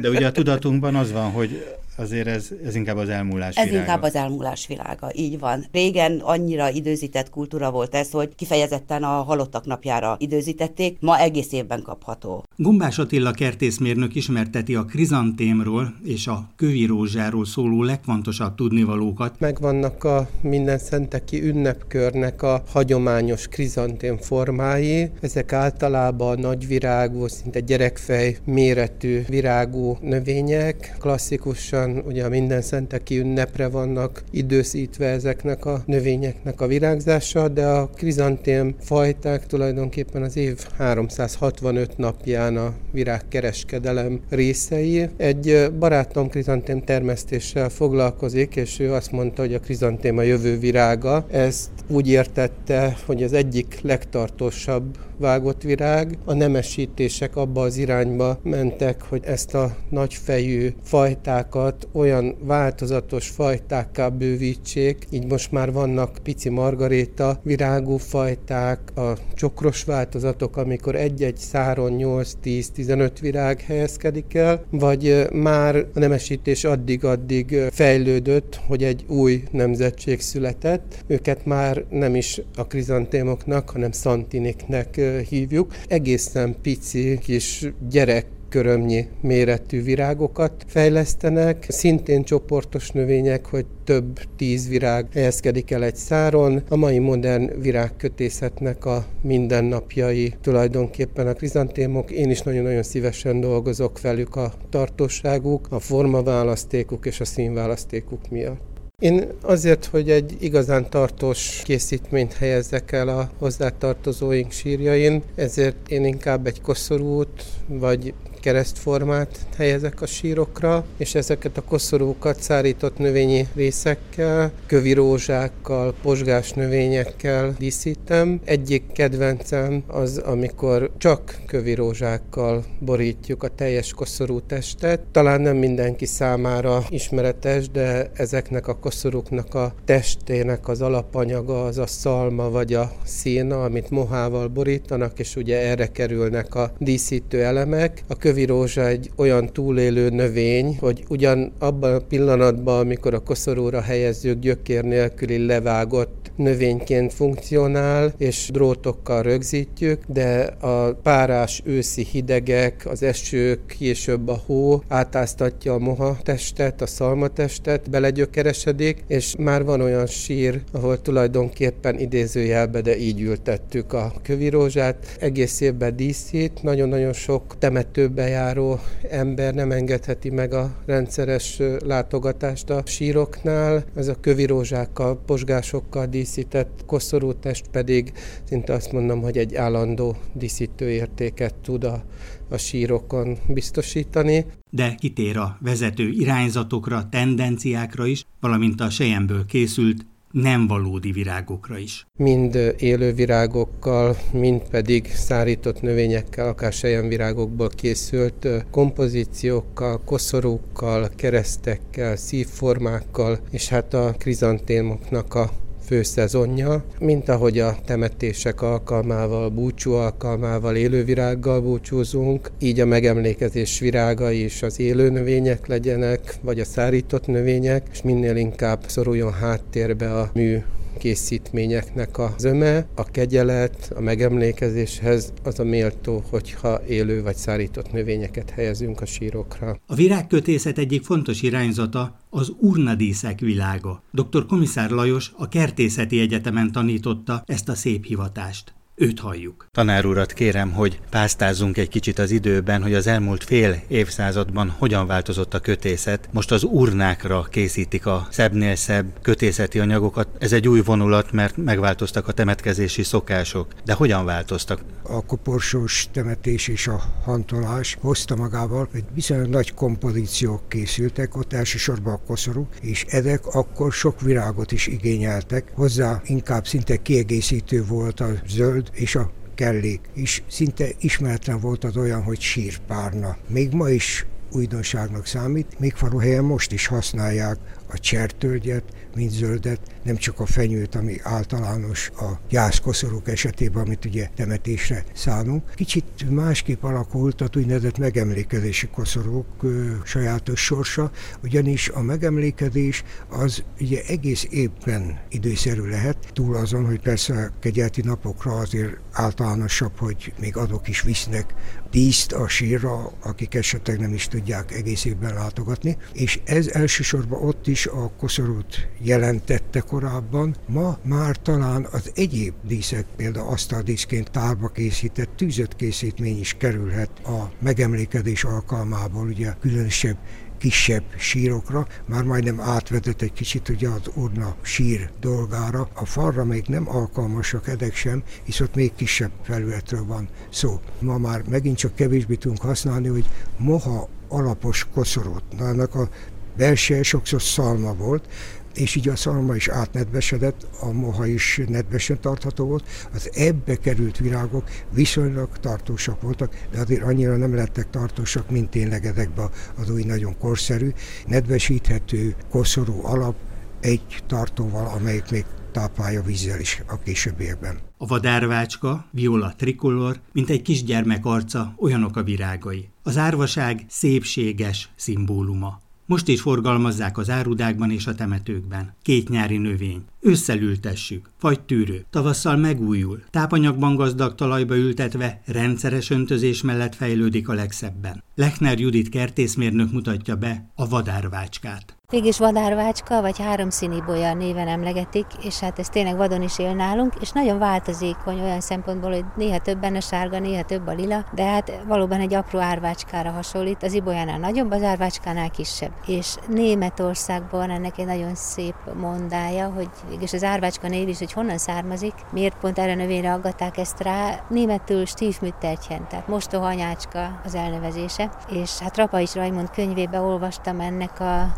De 0.00 0.08
ugye 0.08 0.26
a 0.26 0.32
tudatunkban 0.32 0.94
az 0.94 1.12
van, 1.12 1.30
hogy 1.30 1.64
azért 1.96 2.26
ez, 2.26 2.48
ez 2.64 2.74
inkább 2.74 2.96
az 2.96 3.08
elmúlás 3.08 3.56
Ez 3.56 3.64
világa. 3.64 3.80
inkább 3.80 4.02
az 4.02 4.14
elmúlás 4.14 4.66
világa, 4.66 5.10
így 5.14 5.38
van. 5.38 5.66
Régen 5.72 6.20
annyira 6.22 6.70
időzített 6.70 7.30
kultúra 7.30 7.70
volt 7.70 7.94
ez, 7.94 8.10
hogy 8.10 8.34
kifejezetten 8.34 9.02
a 9.02 9.22
halottak 9.22 9.64
napjára 9.66 10.16
időzítették, 10.18 10.96
ma 11.00 11.18
egész 11.18 11.52
évben 11.52 11.82
kapható. 11.82 12.44
Gumbás 12.56 12.98
Attila 12.98 13.30
kertészmérnök 13.30 14.14
ismerteti 14.14 14.74
a 14.74 14.84
krizantémról 14.84 15.94
és 16.04 16.26
a 16.26 16.48
kövi 16.56 16.86
rózsáról 16.86 17.44
szóló 17.44 17.82
legfontosabb 17.82 18.54
tudnivalókat. 18.54 19.34
Megvannak 19.38 20.04
a 20.04 20.28
minden 20.40 20.78
szenteki 20.78 21.42
ünnepkörnek 21.42 22.42
a 22.42 22.62
hagyományos 22.72 23.48
krizantém 23.48 24.16
formái. 24.18 25.10
Ezek 25.20 25.52
általában 25.52 26.38
nagyvirágú, 26.38 27.26
szinte 27.26 27.60
gyerekfej 27.60 28.36
méretű 28.44 29.22
virágú 29.28 29.96
növények. 30.00 30.96
Klasszikusan 31.00 31.81
gyakran 31.86 32.02
ugye 32.06 32.24
a 32.24 32.28
minden 32.28 32.62
szenteki 32.62 33.18
ünnepre 33.18 33.68
vannak 33.68 34.22
időszítve 34.30 35.06
ezeknek 35.06 35.64
a 35.64 35.82
növényeknek 35.86 36.60
a 36.60 36.66
virágzása, 36.66 37.48
de 37.48 37.66
a 37.66 37.86
krizantém 37.86 38.74
fajták 38.80 39.46
tulajdonképpen 39.46 40.22
az 40.22 40.36
év 40.36 40.66
365 40.76 41.96
napján 41.96 42.56
a 42.56 42.72
virágkereskedelem 42.90 44.20
részei. 44.28 45.08
Egy 45.16 45.72
barátom 45.78 46.28
krizantém 46.28 46.84
termesztéssel 46.84 47.68
foglalkozik, 47.68 48.56
és 48.56 48.78
ő 48.78 48.92
azt 48.92 49.12
mondta, 49.12 49.42
hogy 49.42 49.54
a 49.54 49.60
krizantém 49.60 50.18
a 50.18 50.22
jövő 50.22 50.58
virága. 50.58 51.26
Ezt 51.30 51.70
úgy 51.88 52.08
értette, 52.08 52.96
hogy 53.06 53.22
az 53.22 53.32
egyik 53.32 53.78
legtartósabb 53.82 54.96
vágott 55.22 55.62
virág. 55.62 56.18
A 56.24 56.32
nemesítések 56.32 57.36
abba 57.36 57.60
az 57.60 57.76
irányba 57.76 58.38
mentek, 58.42 59.02
hogy 59.02 59.22
ezt 59.24 59.54
a 59.54 59.76
nagyfejű 59.90 60.72
fajtákat 60.82 61.88
olyan 61.92 62.36
változatos 62.40 63.28
fajtákká 63.28 64.08
bővítsék, 64.08 65.06
így 65.10 65.26
most 65.26 65.52
már 65.52 65.72
vannak 65.72 66.18
pici 66.22 66.48
margaréta 66.48 67.40
virágú 67.42 67.96
fajták, 67.96 68.96
a 68.96 69.16
csokros 69.34 69.84
változatok, 69.84 70.56
amikor 70.56 70.94
egy-egy 70.94 71.36
száron 71.36 71.92
8-10-15 71.98 73.10
virág 73.20 73.60
helyezkedik 73.60 74.34
el, 74.34 74.64
vagy 74.70 75.26
már 75.32 75.76
a 75.76 75.98
nemesítés 75.98 76.64
addig-addig 76.64 77.56
fejlődött, 77.70 78.60
hogy 78.66 78.82
egy 78.84 79.04
új 79.08 79.42
nemzetség 79.50 80.20
született. 80.20 81.04
Őket 81.06 81.46
már 81.46 81.84
nem 81.90 82.14
is 82.14 82.40
a 82.56 82.66
krizantémoknak, 82.66 83.70
hanem 83.70 83.92
szantiniknek 83.92 85.00
hívjuk. 85.20 85.74
Egészen 85.88 86.56
pici 86.62 87.18
kis 87.18 87.72
gyerek 87.90 88.26
körömnyi 88.52 89.08
méretű 89.20 89.82
virágokat 89.82 90.64
fejlesztenek, 90.66 91.66
szintén 91.68 92.24
csoportos 92.24 92.90
növények, 92.90 93.46
hogy 93.46 93.66
több 93.84 94.20
tíz 94.36 94.68
virág 94.68 95.06
helyezkedik 95.12 95.70
el 95.70 95.84
egy 95.84 95.96
száron. 95.96 96.62
A 96.68 96.76
mai 96.76 96.98
modern 96.98 97.60
virágkötészetnek 97.60 98.84
a 98.84 99.04
mindennapjai 99.22 100.34
tulajdonképpen 100.40 101.26
a 101.26 101.32
krizantémok. 101.32 102.10
Én 102.10 102.30
is 102.30 102.40
nagyon-nagyon 102.40 102.82
szívesen 102.82 103.40
dolgozok 103.40 104.00
velük 104.00 104.36
a 104.36 104.52
tartóságuk, 104.70 105.66
a 105.70 105.78
formaválasztékuk 105.78 107.06
és 107.06 107.20
a 107.20 107.24
színválasztékuk 107.24 108.30
miatt. 108.30 108.71
Én 109.02 109.28
azért, 109.40 109.84
hogy 109.84 110.10
egy 110.10 110.36
igazán 110.40 110.90
tartós 110.90 111.62
készítményt 111.64 112.32
helyezzek 112.32 112.92
el 112.92 113.08
a 113.08 113.30
hozzátartozóink 113.38 114.52
sírjain, 114.52 115.22
ezért 115.34 115.88
én 115.88 116.04
inkább 116.04 116.46
egy 116.46 116.60
koszorút, 116.60 117.44
vagy 117.66 118.14
keresztformát 118.42 119.38
helyezek 119.56 120.02
a 120.02 120.06
sírokra, 120.06 120.84
és 120.96 121.14
ezeket 121.14 121.56
a 121.56 121.62
koszorúkat 121.62 122.40
szárított 122.40 122.98
növényi 122.98 123.48
részekkel, 123.54 124.52
kövi 124.66 124.92
rózsákkal, 124.92 125.94
posgás 126.02 126.52
növényekkel 126.52 127.54
díszítem. 127.58 128.40
Egyik 128.44 128.92
kedvencem 128.92 129.82
az, 129.86 130.18
amikor 130.18 130.90
csak 130.98 131.40
kövi 131.46 131.74
rózsákkal 131.74 132.64
borítjuk 132.78 133.42
a 133.42 133.48
teljes 133.48 133.92
koszorú 133.92 134.40
testet. 134.40 135.00
Talán 135.12 135.40
nem 135.40 135.56
mindenki 135.56 136.06
számára 136.06 136.84
ismeretes, 136.88 137.68
de 137.68 138.10
ezeknek 138.14 138.68
a 138.68 138.78
koszorúknak 138.78 139.54
a 139.54 139.74
testének 139.84 140.68
az 140.68 140.80
alapanyaga 140.80 141.64
az 141.64 141.78
a 141.78 141.86
szalma 141.86 142.50
vagy 142.50 142.74
a 142.74 142.92
szína, 143.04 143.64
amit 143.64 143.90
mohával 143.90 144.48
borítanak, 144.48 145.18
és 145.18 145.36
ugye 145.36 145.58
erre 145.58 145.86
kerülnek 145.86 146.54
a 146.54 146.72
díszítő 146.78 147.42
elemek. 147.42 148.02
A 148.08 148.16
kövi 148.32 148.44
rózsa 148.44 148.86
egy 148.86 149.10
olyan 149.16 149.52
túlélő 149.52 150.08
növény, 150.08 150.76
hogy 150.80 151.04
ugyan 151.08 151.52
abban 151.58 151.94
a 151.94 151.98
pillanatban, 151.98 152.80
amikor 152.80 153.14
a 153.14 153.18
koszorúra 153.18 153.80
helyezzük 153.80 154.38
gyökér 154.38 154.84
nélküli 154.84 155.46
levágott 155.46 156.21
növényként 156.36 157.12
funkcionál, 157.12 158.12
és 158.18 158.48
drótokkal 158.52 159.22
rögzítjük, 159.22 160.02
de 160.06 160.40
a 160.60 160.94
párás 161.02 161.62
őszi 161.64 162.06
hidegek, 162.10 162.86
az 162.86 163.02
esők, 163.02 163.66
később 163.78 164.28
a 164.28 164.40
hó 164.46 164.82
átáztatja 164.88 165.74
a 165.74 165.78
moha 165.78 166.16
testet, 166.22 166.82
a 166.82 166.86
szalmatestet, 166.86 167.90
belegyökeresedik, 167.90 169.04
és 169.06 169.34
már 169.38 169.64
van 169.64 169.80
olyan 169.80 170.06
sír, 170.06 170.62
ahol 170.72 171.02
tulajdonképpen 171.02 171.98
idézőjelbe, 171.98 172.80
de 172.80 172.96
így 172.96 173.20
ültettük 173.20 173.92
a 173.92 174.12
kövirózsát. 174.22 175.16
Egész 175.20 175.60
évben 175.60 175.96
díszít, 175.96 176.62
nagyon-nagyon 176.62 177.12
sok 177.12 177.58
temetőbe 177.58 178.28
járó 178.28 178.78
ember 179.10 179.54
nem 179.54 179.70
engedheti 179.70 180.30
meg 180.30 180.52
a 180.52 180.70
rendszeres 180.86 181.60
látogatást 181.84 182.70
a 182.70 182.82
síroknál. 182.84 183.84
Ez 183.96 184.08
a 184.08 184.16
kövirózsákkal, 184.20 185.20
posgásokkal 185.26 186.06
díszít 186.06 186.20
díszített 186.22 186.82
koszorútest 186.86 187.68
pedig 187.70 188.12
szinte 188.44 188.72
azt 188.72 188.92
mondom, 188.92 189.20
hogy 189.20 189.38
egy 189.38 189.54
állandó 189.54 190.16
díszítő 190.32 190.90
értéket 190.90 191.54
tud 191.54 191.84
a, 191.84 192.04
a 192.48 192.56
sírokon 192.56 193.38
biztosítani. 193.48 194.46
De 194.70 194.94
kitér 194.98 195.36
a 195.36 195.58
vezető 195.60 196.08
irányzatokra, 196.08 197.08
tendenciákra 197.10 198.06
is, 198.06 198.26
valamint 198.40 198.80
a 198.80 198.90
sejemből 198.90 199.46
készült 199.46 200.06
nem 200.30 200.66
valódi 200.66 201.12
virágokra 201.12 201.78
is. 201.78 202.06
Mind 202.18 202.74
élő 202.78 203.12
virágokkal, 203.12 204.16
mind 204.32 204.62
pedig 204.70 205.06
szárított 205.06 205.80
növényekkel, 205.80 206.48
akár 206.48 206.72
virágokból 207.08 207.68
készült 207.68 208.48
kompozíciókkal, 208.70 210.00
koszorúkkal, 210.04 211.08
keresztekkel, 211.16 212.16
szívformákkal, 212.16 213.38
és 213.50 213.68
hát 213.68 213.94
a 213.94 214.14
krizantémoknak 214.18 215.34
a 215.34 215.50
főszezonja, 215.92 216.84
mint 216.98 217.28
ahogy 217.28 217.58
a 217.58 217.76
temetések 217.84 218.62
alkalmával, 218.62 219.48
búcsú 219.48 219.92
alkalmával 219.92 220.76
élővirággal 220.76 221.60
búcsúzunk, 221.60 222.50
így 222.58 222.80
a 222.80 222.86
megemlékezés 222.86 223.78
virágai 223.78 224.44
is 224.44 224.62
az 224.62 224.80
élő 224.80 225.10
növények 225.10 225.66
legyenek, 225.66 226.34
vagy 226.40 226.60
a 226.60 226.64
szárított 226.64 227.26
növények, 227.26 227.86
és 227.92 228.02
minél 228.02 228.36
inkább 228.36 228.80
szoruljon 228.86 229.32
háttérbe 229.32 230.18
a 230.18 230.30
mű 230.34 230.62
készítményeknek 231.02 232.18
a 232.18 232.34
zöme, 232.38 232.86
a 232.94 233.04
kegyelet, 233.04 233.92
a 233.96 234.00
megemlékezéshez 234.00 235.32
az 235.42 235.58
a 235.58 235.64
méltó, 235.64 236.24
hogyha 236.30 236.86
élő 236.86 237.22
vagy 237.22 237.36
szárított 237.36 237.92
növényeket 237.92 238.50
helyezünk 238.50 239.00
a 239.00 239.06
sírokra. 239.06 239.80
A 239.86 239.94
virágkötészet 239.94 240.78
egyik 240.78 241.04
fontos 241.04 241.42
irányzata 241.42 242.16
az 242.30 242.52
urnadíszek 242.58 243.40
világa. 243.40 244.02
Dr. 244.10 244.46
Komisár 244.46 244.90
Lajos 244.90 245.32
a 245.36 245.48
Kertészeti 245.48 246.20
Egyetemen 246.20 246.72
tanította 246.72 247.42
ezt 247.46 247.68
a 247.68 247.74
szép 247.74 248.04
hivatást. 248.04 248.74
Őt 249.02 249.20
halljuk. 249.20 249.66
Tanár 249.72 250.04
urat 250.04 250.32
kérem, 250.32 250.72
hogy 250.72 251.00
pásztázzunk 251.10 251.76
egy 251.76 251.88
kicsit 251.88 252.18
az 252.18 252.30
időben, 252.30 252.82
hogy 252.82 252.94
az 252.94 253.06
elmúlt 253.06 253.44
fél 253.44 253.82
évszázadban 253.88 254.74
hogyan 254.78 255.06
változott 255.06 255.54
a 255.54 255.60
kötészet. 255.60 256.28
Most 256.32 256.52
az 256.52 256.62
urnákra 256.64 257.42
készítik 257.50 258.06
a 258.06 258.26
szebbnél 258.30 258.74
szebb 258.74 259.06
kötészeti 259.22 259.78
anyagokat. 259.78 260.28
Ez 260.38 260.52
egy 260.52 260.68
új 260.68 260.80
vonulat, 260.80 261.32
mert 261.32 261.56
megváltoztak 261.56 262.28
a 262.28 262.32
temetkezési 262.32 263.02
szokások. 263.02 263.66
De 263.84 263.92
hogyan 263.92 264.24
változtak? 264.24 264.80
A 265.02 265.24
koporsós 265.24 266.08
temetés 266.12 266.68
és 266.68 266.86
a 266.86 267.02
hantolás 267.24 267.96
hozta 268.00 268.36
magával, 268.36 268.88
hogy 268.92 269.04
viszonylag 269.14 269.48
nagy 269.48 269.74
kompozíciók 269.74 270.68
készültek, 270.68 271.36
ott 271.36 271.52
elsősorban 271.52 272.12
a 272.12 272.20
koszorú, 272.26 272.68
és 272.80 273.04
ezek 273.08 273.46
akkor 273.46 273.92
sok 273.92 274.20
virágot 274.20 274.72
is 274.72 274.86
igényeltek. 274.86 275.72
Hozzá 275.74 276.20
inkább 276.24 276.66
szinte 276.66 276.96
kiegészítő 276.96 277.84
volt 277.84 278.20
a 278.20 278.28
zöld 278.46 278.90
és 278.92 279.14
a 279.14 279.30
kellék 279.54 280.00
is 280.14 280.42
szinte 280.46 280.88
ismeretlen 281.00 281.60
volt 281.60 281.84
az 281.84 281.96
olyan, 281.96 282.22
hogy 282.22 282.40
sírpárna. 282.40 283.36
Még 283.48 283.72
ma 283.72 283.88
is 283.88 284.26
újdonságnak 284.52 285.26
számít, 285.26 285.78
még 285.78 285.92
faluhelyen 285.92 286.44
most 286.44 286.72
is 286.72 286.86
használják 286.86 287.58
a 287.92 287.98
csertölgyet, 287.98 288.84
mint 289.14 289.30
zöldet, 289.30 289.80
nem 290.02 290.16
csak 290.16 290.40
a 290.40 290.46
fenyőt, 290.46 290.94
ami 290.94 291.16
általános 291.22 292.10
a 292.16 292.40
gyászkoszorúk 292.48 293.28
esetében, 293.28 293.82
amit 293.82 294.04
ugye 294.04 294.28
temetésre 294.36 295.04
szánunk. 295.14 295.74
Kicsit 295.74 296.30
másképp 296.30 296.82
alakult 296.82 297.40
a 297.40 297.48
úgynevezett 297.56 297.98
megemlékezési 297.98 298.88
koszorúk 298.88 299.46
ö, 299.62 299.92
sajátos 300.04 300.60
sorsa, 300.60 301.10
ugyanis 301.42 301.88
a 301.88 302.02
megemlékezés 302.02 303.04
az 303.28 303.64
ugye 303.80 304.00
egész 304.06 304.46
évben 304.50 305.20
időszerű 305.28 305.82
lehet, 305.82 306.16
túl 306.32 306.56
azon, 306.56 306.86
hogy 306.86 307.00
persze 307.00 307.34
a 307.34 307.58
kegyelti 307.60 308.02
napokra 308.02 308.52
azért 308.52 308.96
általánosabb, 309.12 309.98
hogy 309.98 310.32
még 310.40 310.56
adok 310.56 310.88
is 310.88 311.02
visznek 311.02 311.54
díszt 311.92 312.32
a 312.32 312.48
sírra, 312.48 313.12
akik 313.22 313.54
esetleg 313.54 314.00
nem 314.00 314.12
is 314.12 314.28
tudják 314.28 314.72
egész 314.72 315.04
évben 315.04 315.34
látogatni, 315.34 315.96
és 316.12 316.40
ez 316.44 316.68
elsősorban 316.68 317.42
ott 317.42 317.66
is 317.66 317.86
a 317.86 318.12
koszorút 318.18 318.88
jelentette 318.98 319.80
korábban. 319.80 320.56
Ma 320.66 320.98
már 321.04 321.36
talán 321.36 321.88
az 321.90 322.10
egyéb 322.14 322.54
díszek, 322.62 323.06
például 323.16 323.48
asztaldíszként 323.48 324.30
tárba 324.30 324.68
készített 324.68 325.36
tűzött 325.36 325.76
készítmény 325.76 326.38
is 326.38 326.54
kerülhet 326.58 327.10
a 327.24 327.52
megemlékezés 327.60 328.44
alkalmából, 328.44 329.26
ugye 329.26 329.52
különösebb 329.60 330.16
kisebb 330.62 331.04
sírokra, 331.16 331.86
már 332.06 332.22
majdnem 332.22 332.60
átvetett 332.60 333.22
egy 333.22 333.32
kicsit 333.32 333.68
ugye 333.68 333.88
az 333.88 334.10
urna 334.14 334.56
sír 334.62 335.10
dolgára. 335.20 335.88
A 335.94 336.04
falra 336.04 336.44
még 336.44 336.64
nem 336.66 336.88
alkalmasak 336.88 337.68
edek 337.68 337.94
sem, 337.94 338.22
hisz 338.42 338.60
ott 338.60 338.74
még 338.74 338.94
kisebb 338.94 339.30
felületről 339.42 340.04
van 340.04 340.28
szó. 340.50 340.80
Ma 340.98 341.18
már 341.18 341.42
megint 341.48 341.76
csak 341.76 341.94
kevésbé 341.94 342.34
tudunk 342.34 342.60
használni, 342.60 343.08
hogy 343.08 343.24
moha 343.56 344.08
alapos 344.28 344.86
koszorút. 344.94 345.42
Na, 345.58 345.66
ennek 345.68 345.94
a 345.94 346.08
belseje 346.56 347.02
sokszor 347.02 347.42
szalma 347.42 347.94
volt, 347.94 348.28
és 348.74 348.94
így 348.94 349.08
a 349.08 349.16
szalma 349.16 349.54
is 349.54 349.68
átnedvesedett, 349.68 350.66
a 350.80 350.92
moha 350.92 351.26
is 351.26 351.60
nedvesen 351.68 352.20
tartható 352.20 352.66
volt, 352.66 352.88
az 353.14 353.30
ebbe 353.34 353.76
került 353.76 354.18
virágok 354.18 354.64
viszonylag 354.90 355.58
tartósak 355.58 356.22
voltak, 356.22 356.54
de 356.70 356.80
azért 356.80 357.02
annyira 357.02 357.36
nem 357.36 357.54
lettek 357.54 357.90
tartósak, 357.90 358.50
mint 358.50 358.70
tényleg 358.70 359.06
ezekben 359.06 359.50
az 359.78 359.90
új 359.90 360.02
nagyon 360.02 360.38
korszerű, 360.38 360.92
nedvesíthető, 361.26 362.34
koszorú 362.50 363.00
alap, 363.04 363.36
egy 363.80 364.22
tartóval, 364.26 364.86
amelyik 364.86 365.30
még 365.30 365.44
táplálja 365.72 366.22
vízzel 366.22 366.60
is 366.60 366.82
a 366.86 366.98
későbbiekben. 366.98 367.78
A 367.96 368.06
vadárvácska, 368.06 369.06
viola 369.10 369.54
trikolor, 369.56 370.20
mint 370.32 370.50
egy 370.50 370.62
kisgyermek 370.62 371.24
arca, 371.24 371.74
olyanok 371.76 372.16
a 372.16 372.22
virágai. 372.22 372.88
Az 373.02 373.16
árvaság 373.16 373.84
szépséges 373.88 374.88
szimbóluma. 374.96 375.80
Most 376.12 376.28
is 376.28 376.40
forgalmazzák 376.40 377.18
az 377.18 377.30
árudákban 377.30 377.90
és 377.90 378.06
a 378.06 378.14
temetőkben. 378.14 378.94
Két 379.02 379.28
nyári 379.28 379.56
növény. 379.56 380.04
Ősszel 380.20 380.58
ültessük, 380.58 381.30
tűrő. 381.66 382.04
tavasszal 382.10 382.56
megújul, 382.56 383.22
tápanyagban 383.30 383.94
gazdag 383.94 384.34
talajba 384.34 384.76
ültetve 384.76 385.42
rendszeres 385.44 386.10
öntözés 386.10 386.62
mellett 386.62 386.94
fejlődik 386.94 387.48
a 387.48 387.52
legszebben. 387.52 388.22
Lechner 388.34 388.78
Judit 388.78 389.08
kertészmérnök 389.08 389.92
mutatja 389.92 390.36
be 390.36 390.70
a 390.74 390.88
vadárvácskát. 390.88 391.96
Mégis 392.12 392.38
vadárvácska, 392.38 393.20
vagy 393.20 393.38
háromszíni 393.38 394.02
bolya 394.06 394.34
néven 394.34 394.68
emlegetik, 394.68 395.26
és 395.42 395.58
hát 395.58 395.78
ez 395.78 395.88
tényleg 395.88 396.16
vadon 396.16 396.42
is 396.42 396.58
él 396.58 396.74
nálunk, 396.74 397.12
és 397.20 397.30
nagyon 397.30 397.58
változékony 397.58 398.40
olyan 398.40 398.60
szempontból, 398.60 399.10
hogy 399.10 399.24
néha 399.36 399.58
több 399.58 399.78
benne 399.80 400.00
sárga, 400.00 400.38
néha 400.38 400.62
több 400.62 400.86
a 400.86 400.92
lila, 400.92 401.24
de 401.34 401.44
hát 401.44 401.82
valóban 401.86 402.20
egy 402.20 402.34
apró 402.34 402.58
árvácskára 402.58 403.30
hasonlít, 403.30 403.82
az 403.82 403.92
ibolyánál 403.92 404.38
nagyobb, 404.38 404.70
az 404.70 404.82
árvácskánál 404.82 405.50
kisebb. 405.50 405.92
És 406.06 406.34
Németországban 406.48 407.70
ennek 407.70 407.98
egy 407.98 408.06
nagyon 408.06 408.34
szép 408.34 408.74
mondája, 409.00 409.68
hogy 409.68 409.88
és 410.20 410.32
az 410.32 410.44
árvácska 410.44 410.88
név 410.88 411.08
is, 411.08 411.18
hogy 411.18 411.32
honnan 411.32 411.58
származik, 411.58 412.14
miért 412.32 412.58
pont 412.58 412.78
erre 412.78 412.94
növényre 412.94 413.32
aggatták 413.32 413.76
ezt 413.76 414.02
rá, 414.02 414.44
németül 414.48 415.06
Stiefmütterchen, 415.06 416.08
tehát 416.08 416.28
mostohanyácska 416.28 417.40
az 417.44 417.54
elnevezése, 417.54 418.21
és 418.48 418.78
hát 418.78 418.96
Rapais 418.96 419.34
Rajmond 419.34 419.70
könyvébe 419.70 420.20
olvastam 420.20 420.80
ennek 420.80 421.20
a 421.20 421.52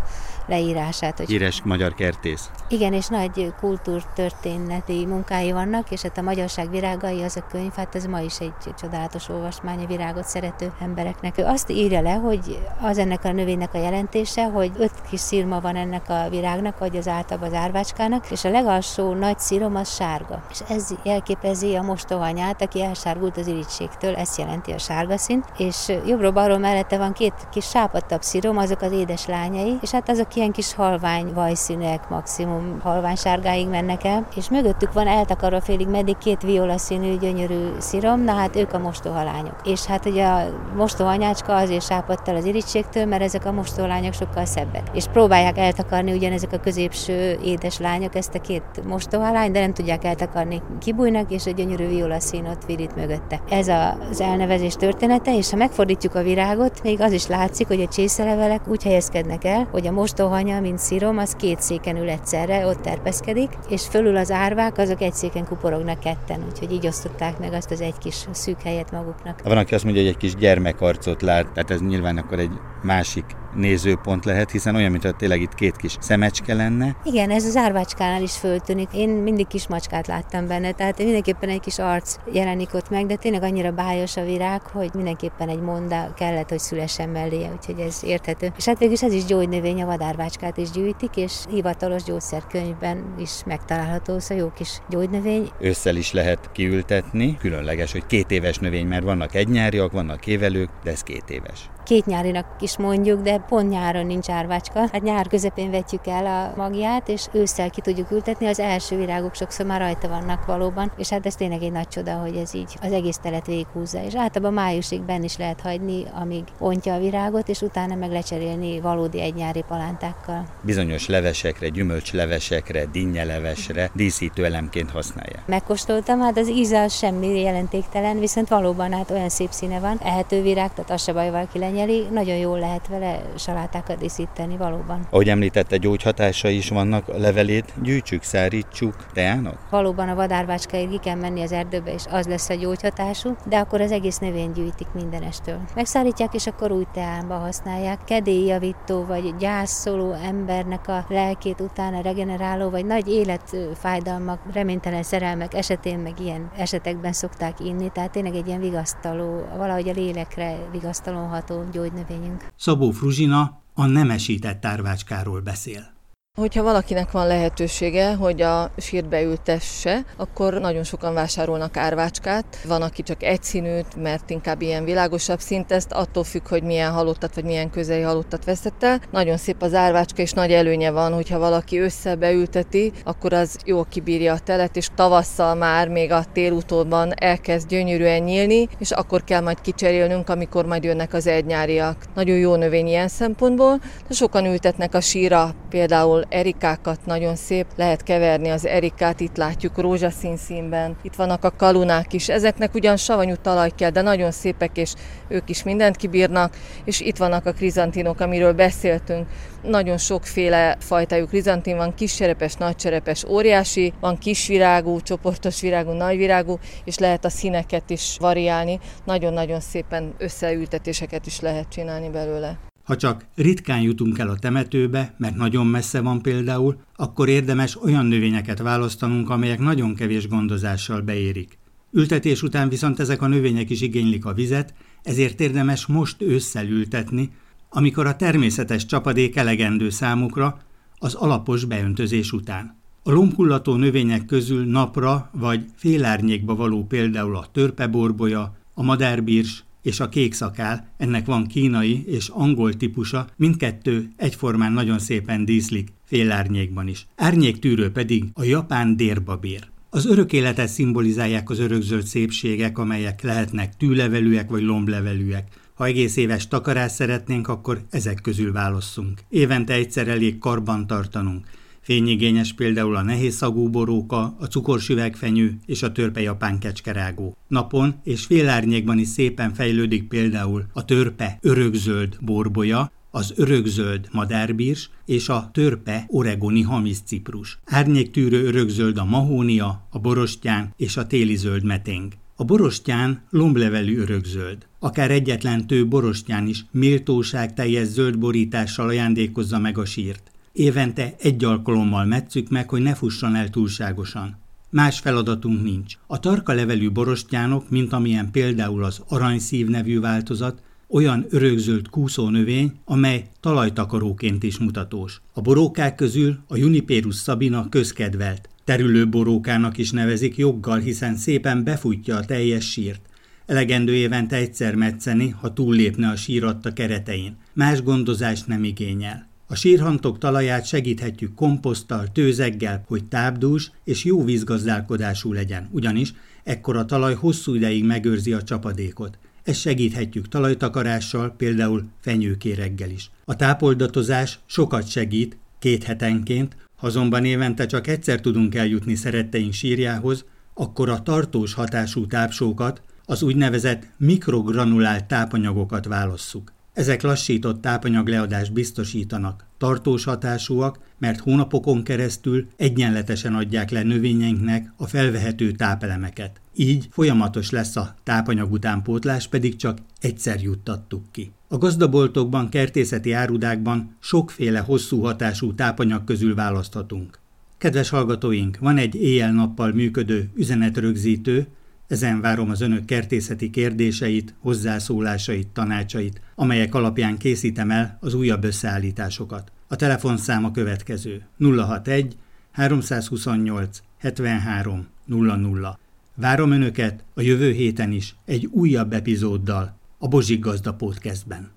leírását. 0.46 1.16
Hogy 1.16 1.26
Híres 1.26 1.62
magyar 1.62 1.94
kertész. 1.94 2.50
Igen, 2.68 2.92
és 2.92 3.06
nagy 3.06 3.52
kultúrtörténeti 3.60 5.06
munkái 5.06 5.52
vannak, 5.52 5.90
és 5.90 6.02
hát 6.02 6.18
a 6.18 6.22
Magyarság 6.22 6.70
virágai 6.70 7.22
az 7.22 7.36
a 7.36 7.46
könyv, 7.50 7.72
hát 7.76 7.94
ez 7.94 8.06
ma 8.06 8.20
is 8.20 8.38
egy 8.38 8.52
csodálatos 8.80 9.28
olvasmány 9.28 9.82
a 9.84 9.86
virágot 9.86 10.24
szerető 10.24 10.72
embereknek. 10.80 11.38
Ő 11.38 11.44
azt 11.44 11.70
írja 11.70 12.00
le, 12.00 12.12
hogy 12.12 12.58
az 12.80 12.98
ennek 12.98 13.24
a 13.24 13.32
növénynek 13.32 13.74
a 13.74 13.78
jelentése, 13.78 14.44
hogy 14.44 14.70
öt 14.78 14.92
kis 15.10 15.20
szirma 15.20 15.60
van 15.60 15.76
ennek 15.76 16.08
a 16.08 16.26
virágnak, 16.30 16.78
vagy 16.78 16.96
az 16.96 17.08
általában 17.08 17.48
az 17.48 17.54
árvácskának, 17.54 18.30
és 18.30 18.44
a 18.44 18.50
legalsó 18.50 19.12
nagy 19.12 19.38
szirom 19.38 19.76
az 19.76 19.94
sárga. 19.94 20.42
És 20.50 20.60
ez 20.68 20.94
jelképezi 21.02 21.74
a 21.74 21.82
mostohanyát, 21.82 22.62
aki 22.62 22.82
elsárgult 22.82 23.36
az 23.36 23.46
irítségtől, 23.46 24.14
ezt 24.14 24.38
jelenti 24.38 24.72
a 24.72 24.78
sárga 24.78 25.16
szint, 25.16 25.44
és 25.56 25.92
jobbról-balról 26.06 26.58
mellette 26.58 26.98
van 26.98 27.12
két 27.12 27.34
kis 27.50 27.68
sápadtabb 27.68 28.22
szirom, 28.22 28.56
azok 28.56 28.80
az 28.80 28.92
édes 28.92 29.26
lányai, 29.26 29.78
és 29.80 29.90
hát 29.90 30.08
azok 30.08 30.33
ilyen 30.36 30.52
kis 30.52 30.74
halvány 30.74 31.32
vajszínek, 31.32 32.08
maximum 32.08 32.80
halvány 32.82 33.14
sárgáig 33.14 33.68
mennek 33.68 34.04
el, 34.04 34.26
és 34.36 34.48
mögöttük 34.48 34.92
van 34.92 35.06
eltakarva 35.06 35.60
félig 35.60 35.88
meddig 35.88 36.18
két 36.18 36.42
violaszínű 36.42 37.16
gyönyörű 37.16 37.68
szirom, 37.78 38.20
na 38.20 38.32
hát 38.32 38.56
ők 38.56 38.72
a 38.72 38.78
mostohalányok. 38.78 39.56
És 39.64 39.84
hát 39.84 40.06
ugye 40.06 40.24
a 40.24 40.42
mostohanyácska 40.76 41.56
azért 41.56 41.84
sápadt 41.84 42.28
el 42.28 42.36
az 42.36 42.44
irítségtől, 42.44 43.06
mert 43.06 43.22
ezek 43.22 43.44
a 43.44 43.52
mostohalányok 43.52 44.12
sokkal 44.12 44.44
szebbek. 44.44 44.82
És 44.92 45.04
próbálják 45.12 45.58
eltakarni 45.58 46.12
ugyanezek 46.12 46.52
a 46.52 46.58
középső 46.58 47.38
édes 47.44 47.78
lányok 47.78 48.14
ezt 48.14 48.34
a 48.34 48.40
két 48.40 48.84
mostohalány, 48.86 49.52
de 49.52 49.60
nem 49.60 49.74
tudják 49.74 50.04
eltakarni, 50.04 50.62
kibújnak, 50.80 51.30
és 51.30 51.46
a 51.46 51.50
gyönyörű 51.50 51.88
violaszín 51.88 52.46
ott 52.46 52.64
virít 52.66 52.96
mögötte. 52.96 53.40
Ez 53.48 53.68
az 53.68 54.20
elnevezés 54.20 54.74
története, 54.74 55.36
és 55.36 55.50
ha 55.50 55.56
megfordítjuk 55.56 56.14
a 56.14 56.22
virágot, 56.22 56.82
még 56.82 57.00
az 57.00 57.12
is 57.12 57.26
látszik, 57.26 57.66
hogy 57.66 57.80
a 57.80 57.88
csészelevelek 57.88 58.68
úgy 58.68 58.82
helyezkednek 58.82 59.44
el, 59.44 59.68
hogy 59.70 59.86
a 59.86 59.92
mostoha 59.92 60.23
Rohanya, 60.24 60.60
mint 60.60 60.78
szirom, 60.78 61.18
az 61.18 61.36
két 61.36 61.60
széken 61.60 61.96
ül 61.96 62.08
egyszerre, 62.08 62.66
ott 62.66 62.80
terpeszkedik, 62.80 63.48
és 63.68 63.86
fölül 63.86 64.16
az 64.16 64.30
árvák, 64.30 64.78
azok 64.78 65.00
egy 65.00 65.12
széken 65.12 65.44
kuporognak 65.44 66.00
ketten, 66.00 66.44
úgyhogy 66.50 66.72
így 66.72 66.86
osztották 66.86 67.38
meg 67.38 67.52
azt 67.52 67.70
az 67.70 67.80
egy 67.80 67.98
kis 67.98 68.24
szűk 68.30 68.60
helyet 68.62 68.90
maguknak. 68.90 69.42
Van, 69.42 69.58
aki 69.58 69.74
azt 69.74 69.84
mondja, 69.84 70.02
hogy 70.02 70.10
egy 70.10 70.16
kis 70.16 70.34
gyermekarcot 70.34 71.22
lát, 71.22 71.52
tehát 71.52 71.70
ez 71.70 71.80
nyilván 71.80 72.16
akkor 72.16 72.38
egy 72.38 72.50
másik 72.82 73.24
nézőpont 73.54 74.24
lehet, 74.24 74.50
hiszen 74.50 74.74
olyan, 74.74 74.90
mintha 74.90 75.12
tényleg 75.12 75.40
itt 75.40 75.54
két 75.54 75.76
kis 75.76 75.96
szemecske 76.00 76.54
lenne. 76.54 76.96
Igen, 77.04 77.30
ez 77.30 77.44
az 77.44 77.56
árvácskánál 77.56 78.22
is 78.22 78.36
föltűnik. 78.36 78.88
Én 78.92 79.08
mindig 79.08 79.46
kis 79.46 79.66
macskát 79.66 80.06
láttam 80.06 80.46
benne, 80.46 80.72
tehát 80.72 80.98
mindenképpen 80.98 81.48
egy 81.48 81.60
kis 81.60 81.78
arc 81.78 82.16
jelenik 82.32 82.74
ott 82.74 82.90
meg, 82.90 83.06
de 83.06 83.16
tényleg 83.16 83.42
annyira 83.42 83.70
bájos 83.70 84.16
a 84.16 84.24
virág, 84.24 84.62
hogy 84.62 84.90
mindenképpen 84.94 85.48
egy 85.48 85.60
monda 85.60 86.12
kellett, 86.16 86.48
hogy 86.48 86.58
szülessen 86.58 87.08
mellé, 87.08 87.48
úgyhogy 87.52 87.80
ez 87.80 88.00
érthető. 88.04 88.52
És 88.56 88.64
hát 88.64 88.78
végül 88.78 88.96
ez 89.00 89.12
is 89.12 89.24
gyógynövény, 89.24 89.82
a 89.82 89.86
vadárvácskát 89.86 90.56
is 90.56 90.70
gyűjtik, 90.70 91.16
és 91.16 91.32
hivatalos 91.50 92.02
gyógyszerkönyvben 92.02 93.14
is 93.18 93.30
megtalálható, 93.46 94.18
szóval 94.18 94.44
jó 94.44 94.50
kis 94.50 94.80
gyógynövény. 94.88 95.50
Ősszel 95.60 95.96
is 95.96 96.12
lehet 96.12 96.50
kiültetni, 96.52 97.36
különleges, 97.36 97.92
hogy 97.92 98.06
két 98.06 98.30
éves 98.30 98.58
növény, 98.58 98.86
mert 98.86 99.04
vannak 99.04 99.34
egynyáriak, 99.34 99.92
vannak 99.92 100.26
évelők, 100.26 100.68
de 100.82 100.90
ez 100.90 101.02
két 101.02 101.30
éves 101.30 101.70
két 101.84 102.06
nyárinak 102.06 102.46
is 102.60 102.76
mondjuk, 102.76 103.22
de 103.22 103.38
pont 103.38 103.70
nyáron 103.70 104.06
nincs 104.06 104.28
árvácska. 104.28 104.78
Hát 104.78 105.02
nyár 105.02 105.28
közepén 105.28 105.70
vetjük 105.70 106.06
el 106.06 106.26
a 106.26 106.52
magját, 106.56 107.08
és 107.08 107.26
ősszel 107.32 107.70
ki 107.70 107.80
tudjuk 107.80 108.10
ültetni, 108.10 108.46
az 108.46 108.60
első 108.60 108.96
virágok 108.96 109.34
sokszor 109.34 109.66
már 109.66 109.80
rajta 109.80 110.08
vannak 110.08 110.46
valóban, 110.46 110.92
és 110.96 111.08
hát 111.08 111.26
ez 111.26 111.34
tényleg 111.34 111.62
egy 111.62 111.72
nagy 111.72 111.88
csoda, 111.88 112.14
hogy 112.14 112.36
ez 112.36 112.54
így 112.54 112.74
az 112.82 112.92
egész 112.92 113.16
telet 113.16 113.46
végighúzza. 113.46 114.04
És 114.04 114.14
általában 114.14 114.54
májusig 114.54 115.02
benn 115.02 115.22
is 115.22 115.36
lehet 115.36 115.60
hagyni, 115.60 116.04
amíg 116.20 116.44
ontja 116.58 116.94
a 116.94 116.98
virágot, 116.98 117.48
és 117.48 117.60
utána 117.60 117.94
meg 117.94 118.10
lecserélni 118.10 118.80
valódi 118.80 119.20
egynyári 119.20 119.64
palántákkal. 119.68 120.44
Bizonyos 120.60 121.08
levesekre, 121.08 121.68
gyümölcslevesekre, 121.68 122.84
dinnyelevesre 122.84 123.90
díszítő 123.94 124.44
elemként 124.44 124.90
használják. 124.90 125.46
Megkóstoltam, 125.46 126.20
hát 126.20 126.38
az 126.38 126.48
íze 126.48 126.88
semmi 126.88 127.40
jelentéktelen, 127.40 128.18
viszont 128.18 128.48
valóban 128.48 128.92
hát 128.92 129.10
olyan 129.10 129.28
szép 129.28 129.50
színe 129.50 129.78
van, 129.78 129.98
ehető 130.02 130.42
virág, 130.42 130.72
tehát 130.74 130.90
az 130.90 131.02
se 131.02 131.12
baj, 131.12 131.30
valaki 131.30 131.58
lenyeli, 131.74 132.06
nagyon 132.10 132.36
jól 132.36 132.58
lehet 132.58 132.88
vele 132.88 133.22
salátákat 133.36 133.98
díszíteni 133.98 134.56
valóban. 134.56 135.06
Ahogy 135.10 135.28
említette, 135.28 135.76
gyógyhatása 135.76 136.48
is 136.48 136.68
vannak, 136.68 137.08
a 137.08 137.18
levelét 137.18 137.72
gyűjtsük, 137.82 138.22
szárítsuk, 138.22 138.94
teának? 139.12 139.58
Valóban 139.70 140.08
a 140.08 140.14
vadárvácskáig 140.14 140.88
ki 140.88 140.98
kell 140.98 141.14
menni 141.14 141.42
az 141.42 141.52
erdőbe, 141.52 141.92
és 141.92 142.04
az 142.10 142.26
lesz 142.26 142.48
a 142.48 142.54
gyógyhatású, 142.54 143.36
de 143.48 143.58
akkor 143.58 143.80
az 143.80 143.92
egész 143.92 144.18
növény 144.18 144.52
gyűjtik 144.52 144.86
mindenestől. 144.94 145.58
Megszárítják, 145.74 146.34
és 146.34 146.46
akkor 146.46 146.72
új 146.72 146.86
teába 146.92 147.34
használják. 147.34 148.04
Kedélyjavító 148.04 149.04
vagy 149.04 149.36
gyászoló 149.36 150.12
embernek 150.12 150.88
a 150.88 151.04
lelkét 151.08 151.60
utána 151.60 152.00
regeneráló, 152.00 152.70
vagy 152.70 152.86
nagy 152.86 153.08
életfájdalmak, 153.08 154.40
reménytelen 154.52 155.02
szerelmek 155.02 155.54
esetén, 155.54 155.98
meg 155.98 156.20
ilyen 156.20 156.50
esetekben 156.56 157.12
szokták 157.12 157.60
inni, 157.60 157.88
tehát 157.88 158.10
tényleg 158.10 158.34
egy 158.34 158.46
ilyen 158.46 158.60
vigasztaló, 158.60 159.44
valahogy 159.56 159.88
a 159.88 159.92
lélekre 159.92 160.56
vigasztaló 160.72 161.26
ható 161.26 161.63
gyógynövényünk. 161.70 162.46
Szabó 162.56 162.90
Fruzsina 162.90 163.62
a 163.74 163.86
nemesített 163.86 164.64
árvácskáról 164.64 165.40
beszél. 165.40 165.93
Hogyha 166.40 166.62
valakinek 166.62 167.10
van 167.10 167.26
lehetősége, 167.26 168.14
hogy 168.14 168.42
a 168.42 168.70
sírt 168.76 169.08
beültesse, 169.08 170.04
akkor 170.16 170.60
nagyon 170.60 170.84
sokan 170.84 171.14
vásárolnak 171.14 171.76
árvácskát. 171.76 172.44
Van, 172.66 172.82
aki 172.82 173.02
csak 173.02 173.22
egyszínűt, 173.22 173.96
mert 173.96 174.30
inkább 174.30 174.62
ilyen 174.62 174.84
világosabb 174.84 175.40
szint, 175.40 175.72
ezt 175.72 175.92
attól 175.92 176.24
függ, 176.24 176.48
hogy 176.48 176.62
milyen 176.62 176.92
halottat 176.92 177.34
vagy 177.34 177.44
milyen 177.44 177.70
közeli 177.70 178.02
halottat 178.02 178.44
veszett 178.44 178.82
el. 178.82 179.00
Nagyon 179.10 179.36
szép 179.36 179.62
az 179.62 179.74
árvácska, 179.74 180.22
és 180.22 180.32
nagy 180.32 180.52
előnye 180.52 180.90
van, 180.90 181.12
hogyha 181.12 181.38
valaki 181.38 181.78
összebeülteti, 181.78 182.92
akkor 183.04 183.32
az 183.32 183.58
jól 183.64 183.86
kibírja 183.88 184.32
a 184.32 184.38
telet, 184.38 184.76
és 184.76 184.88
tavasszal 184.94 185.54
már 185.54 185.88
még 185.88 186.12
a 186.12 186.24
télutóban 186.32 187.12
elkezd 187.16 187.68
gyönyörűen 187.68 188.22
nyílni, 188.22 188.68
és 188.78 188.90
akkor 188.90 189.24
kell 189.24 189.40
majd 189.40 189.60
kicserélnünk, 189.60 190.28
amikor 190.28 190.66
majd 190.66 190.84
jönnek 190.84 191.12
az 191.12 191.26
egynyáriak. 191.26 191.96
Nagyon 192.14 192.36
jó 192.36 192.54
növény 192.54 192.86
ilyen 192.86 193.08
szempontból, 193.08 193.78
de 194.08 194.14
sokan 194.14 194.44
ültetnek 194.44 194.94
a 194.94 195.00
síra 195.00 195.54
például 195.68 196.23
erikákat 196.28 197.06
nagyon 197.06 197.36
szép, 197.36 197.66
lehet 197.76 198.02
keverni 198.02 198.48
az 198.48 198.66
erikát, 198.66 199.20
itt 199.20 199.36
látjuk 199.36 199.78
rózsaszín 199.78 200.36
színben, 200.36 200.96
itt 201.02 201.14
vannak 201.14 201.44
a 201.44 201.50
kalunák 201.50 202.12
is, 202.12 202.28
ezeknek 202.28 202.74
ugyan 202.74 202.96
savanyú 202.96 203.34
talaj 203.42 203.70
kell, 203.76 203.90
de 203.90 204.02
nagyon 204.02 204.30
szépek, 204.30 204.76
és 204.76 204.94
ők 205.28 205.48
is 205.48 205.62
mindent 205.62 205.96
kibírnak, 205.96 206.56
és 206.84 207.00
itt 207.00 207.16
vannak 207.16 207.46
a 207.46 207.52
krizantinok, 207.52 208.20
amiről 208.20 208.52
beszéltünk. 208.52 209.28
Nagyon 209.62 209.98
sokféle 209.98 210.76
fajtájú 210.80 211.26
krizantin 211.26 211.76
van, 211.76 211.94
kisserepes, 211.94 212.54
nagyserepes, 212.54 213.24
óriási, 213.24 213.92
van 214.00 214.18
kisvirágú, 214.18 215.00
csoportos 215.00 215.60
virágú, 215.60 215.90
nagyvirágú, 215.90 216.58
és 216.84 216.98
lehet 216.98 217.24
a 217.24 217.28
színeket 217.28 217.90
is 217.90 218.16
variálni. 218.20 218.80
Nagyon-nagyon 219.04 219.60
szépen 219.60 220.14
összeültetéseket 220.18 221.26
is 221.26 221.40
lehet 221.40 221.68
csinálni 221.68 222.08
belőle. 222.08 222.58
Ha 222.84 222.96
csak 222.96 223.26
ritkán 223.34 223.80
jutunk 223.80 224.18
el 224.18 224.28
a 224.28 224.38
temetőbe, 224.38 225.14
mert 225.18 225.36
nagyon 225.36 225.66
messze 225.66 226.00
van 226.00 226.22
például, 226.22 226.76
akkor 226.96 227.28
érdemes 227.28 227.82
olyan 227.82 228.06
növényeket 228.06 228.58
választanunk, 228.58 229.30
amelyek 229.30 229.58
nagyon 229.58 229.94
kevés 229.94 230.28
gondozással 230.28 231.00
beérik. 231.00 231.58
Ültetés 231.90 232.42
után 232.42 232.68
viszont 232.68 233.00
ezek 233.00 233.22
a 233.22 233.26
növények 233.26 233.70
is 233.70 233.80
igénylik 233.80 234.24
a 234.24 234.32
vizet, 234.32 234.74
ezért 235.02 235.40
érdemes 235.40 235.86
most 235.86 236.22
ősszel 236.22 236.66
ültetni, 236.66 237.30
amikor 237.68 238.06
a 238.06 238.16
természetes 238.16 238.86
csapadék 238.86 239.36
elegendő 239.36 239.90
számukra, 239.90 240.60
az 240.98 241.14
alapos 241.14 241.64
beöntözés 241.64 242.32
után. 242.32 242.76
A 243.02 243.10
lombhullató 243.10 243.74
növények 243.74 244.24
közül 244.24 244.64
napra 244.64 245.30
vagy 245.32 245.64
félárnyékba 245.74 246.54
való 246.54 246.84
például 246.84 247.36
a 247.36 247.46
törpeborbolya, 247.52 248.56
a 248.74 248.82
madárbírs 248.82 249.64
és 249.84 250.00
a 250.00 250.08
kékszakál, 250.08 250.88
ennek 250.96 251.26
van 251.26 251.46
kínai 251.46 252.04
és 252.06 252.28
angol 252.28 252.74
típusa, 252.74 253.26
mindkettő 253.36 254.12
egyformán 254.16 254.72
nagyon 254.72 254.98
szépen 254.98 255.44
díszlik, 255.44 255.92
félárnyékban 256.04 256.88
is. 256.88 257.06
Árnyéktűrő 257.16 257.90
pedig 257.90 258.24
a 258.32 258.44
japán 258.44 258.96
dérbabér. 258.96 259.68
Az 259.90 260.06
örök 260.06 260.32
életet 260.32 260.68
szimbolizálják 260.68 261.50
az 261.50 261.58
örökzöld 261.58 262.04
szépségek, 262.04 262.78
amelyek 262.78 263.22
lehetnek 263.22 263.76
tűlevelűek 263.76 264.50
vagy 264.50 264.62
lomblevelűek. 264.62 265.48
Ha 265.74 265.84
egész 265.84 266.16
éves 266.16 266.48
takarás 266.48 266.92
szeretnénk, 266.92 267.48
akkor 267.48 267.82
ezek 267.90 268.20
közül 268.22 268.52
válasszunk. 268.52 269.20
Évente 269.28 269.72
egyszer 269.72 270.08
elég 270.08 270.38
karban 270.38 270.86
tartanunk. 270.86 271.46
Fényigényes 271.84 272.52
például 272.52 272.96
a 272.96 273.02
nehéz 273.02 273.34
szagú 273.34 273.70
boróka, 273.70 274.36
a 274.38 274.44
cukorsüvegfenyő 274.44 275.58
és 275.66 275.82
a 275.82 275.92
törpe 275.92 276.20
japán 276.20 276.58
kecskerágó. 276.58 277.36
Napon 277.48 277.94
és 278.04 278.24
félárnyékban 278.24 278.98
is 278.98 279.08
szépen 279.08 279.54
fejlődik 279.54 280.08
például 280.08 280.64
a 280.72 280.84
törpe 280.84 281.38
örökzöld 281.40 282.16
borbolya, 282.20 282.92
az 283.10 283.32
örökzöld 283.36 284.08
madárbírs 284.12 284.90
és 285.06 285.28
a 285.28 285.50
törpe 285.52 286.04
oregoni 286.08 286.62
hamiszciprus. 286.62 287.58
Árnyéktűrő 287.64 288.44
örökzöld 288.44 288.98
a 288.98 289.04
mahónia, 289.04 289.86
a 289.90 289.98
borostyán 289.98 290.74
és 290.76 290.96
a 290.96 291.06
téli 291.06 291.36
zöld 291.36 291.64
meténg. 291.64 292.12
A 292.36 292.44
borostyán 292.44 293.22
lomblevelű 293.30 293.98
örökzöld. 293.98 294.66
Akár 294.78 295.10
egyetlen 295.10 295.66
tő 295.66 295.86
borostyán 295.86 296.46
is 296.46 296.64
méltóság 296.70 297.54
teljes 297.54 297.86
zöld 297.86 298.18
borítással 298.18 298.88
ajándékozza 298.88 299.58
meg 299.58 299.78
a 299.78 299.84
sírt. 299.84 300.32
Évente 300.56 301.14
egy 301.18 301.44
alkalommal 301.44 302.04
metszük 302.04 302.48
meg, 302.48 302.68
hogy 302.68 302.82
ne 302.82 302.94
fusson 302.94 303.34
el 303.34 303.50
túlságosan. 303.50 304.38
Más 304.70 304.98
feladatunk 304.98 305.62
nincs. 305.62 305.94
A 306.06 306.20
tarka 306.20 306.52
levelű 306.52 306.90
borostyánok, 306.90 307.70
mint 307.70 307.92
amilyen 307.92 308.30
például 308.30 308.84
az 308.84 309.02
aranyszív 309.08 309.68
nevű 309.68 310.00
változat, 310.00 310.62
olyan 310.88 311.26
örökzöld 311.30 311.86
növény, 312.14 312.72
amely 312.84 313.28
talajtakaróként 313.40 314.42
is 314.42 314.58
mutatós. 314.58 315.20
A 315.32 315.40
borókák 315.40 315.94
közül 315.94 316.38
a 316.48 316.56
Juniperus 316.56 317.16
sabina 317.16 317.68
közkedvelt. 317.68 318.48
Terülő 318.64 319.08
borókának 319.08 319.78
is 319.78 319.90
nevezik 319.90 320.36
joggal, 320.36 320.78
hiszen 320.78 321.16
szépen 321.16 321.64
befutja 321.64 322.16
a 322.16 322.24
teljes 322.24 322.70
sírt. 322.70 323.00
Elegendő 323.46 323.94
évente 323.94 324.36
egyszer 324.36 324.74
metszeni, 324.74 325.28
ha 325.28 325.52
túllépne 325.52 326.08
a 326.08 326.16
síratta 326.16 326.72
keretein. 326.72 327.36
Más 327.52 327.82
gondozást 327.82 328.46
nem 328.46 328.64
igényel. 328.64 329.32
A 329.46 329.54
sírhantok 329.54 330.18
talaját 330.18 330.66
segíthetjük 330.66 331.34
komposzttal, 331.34 332.12
tőzeggel, 332.12 332.84
hogy 332.86 333.04
tápdús 333.04 333.70
és 333.84 334.04
jó 334.04 334.24
vízgazdálkodású 334.24 335.32
legyen, 335.32 335.68
ugyanis 335.70 336.14
ekkor 336.44 336.76
a 336.76 336.84
talaj 336.84 337.14
hosszú 337.14 337.54
ideig 337.54 337.84
megőrzi 337.84 338.32
a 338.32 338.42
csapadékot. 338.42 339.18
Ezt 339.42 339.60
segíthetjük 339.60 340.28
talajtakarással, 340.28 341.34
például 341.36 341.84
fenyőkéreggel 342.00 342.90
is. 342.90 343.10
A 343.24 343.36
tápoldatozás 343.36 344.38
sokat 344.46 344.88
segít, 344.88 345.36
két 345.58 345.84
hetenként, 345.84 346.56
ha 346.76 346.86
azonban 346.86 347.24
évente 347.24 347.66
csak 347.66 347.86
egyszer 347.86 348.20
tudunk 348.20 348.54
eljutni 348.54 348.94
szeretteink 348.94 349.52
sírjához, 349.52 350.24
akkor 350.54 350.88
a 350.88 351.02
tartós 351.02 351.54
hatású 351.54 352.06
tápsókat, 352.06 352.82
az 353.04 353.22
úgynevezett 353.22 353.86
mikrogranulált 353.96 355.04
tápanyagokat 355.04 355.84
válasszuk. 355.84 356.53
Ezek 356.74 357.02
lassított 357.02 357.60
tápanyagleadást 357.60 358.52
biztosítanak, 358.52 359.46
tartós 359.58 360.04
hatásúak, 360.04 360.78
mert 360.98 361.20
hónapokon 361.20 361.82
keresztül 361.82 362.46
egyenletesen 362.56 363.34
adják 363.34 363.70
le 363.70 363.82
növényeinknek 363.82 364.72
a 364.76 364.86
felvehető 364.86 365.50
tápelemeket. 365.52 366.40
Így 366.54 366.88
folyamatos 366.90 367.50
lesz 367.50 367.76
a 367.76 367.94
tápanyag 368.02 368.52
utánpótlás, 368.52 369.28
pedig 369.28 369.56
csak 369.56 369.78
egyszer 370.00 370.42
juttattuk 370.42 371.02
ki. 371.10 371.32
A 371.48 371.58
gazdaboltokban, 371.58 372.48
kertészeti 372.48 373.12
árudákban 373.12 373.96
sokféle 374.00 374.58
hosszú 374.58 375.00
hatású 375.00 375.54
tápanyag 375.54 376.04
közül 376.04 376.34
választhatunk. 376.34 377.18
Kedves 377.58 377.88
hallgatóink, 377.88 378.58
van 378.58 378.76
egy 378.76 378.94
éjjel-nappal 378.94 379.72
működő 379.72 380.30
üzenetrögzítő, 380.36 381.46
ezen 381.88 382.20
várom 382.20 382.50
az 382.50 382.60
önök 382.60 382.84
kertészeti 382.84 383.50
kérdéseit, 383.50 384.34
hozzászólásait, 384.38 385.48
tanácsait, 385.48 386.20
amelyek 386.34 386.74
alapján 386.74 387.16
készítem 387.16 387.70
el 387.70 387.98
az 388.00 388.14
újabb 388.14 388.44
összeállításokat. 388.44 389.52
A 389.68 389.76
telefonszám 389.76 390.44
a 390.44 390.50
következő 390.50 391.26
061 391.38 392.16
328 392.52 393.82
73 393.98 394.86
00. 395.04 395.78
Várom 396.14 396.50
önöket 396.50 397.04
a 397.14 397.20
jövő 397.20 397.52
héten 397.52 397.92
is 397.92 398.14
egy 398.24 398.46
újabb 398.46 398.92
epizóddal 398.92 399.78
a 399.98 400.08
Bozsik 400.08 400.40
Gazda 400.40 400.74
Podcastben. 400.74 401.50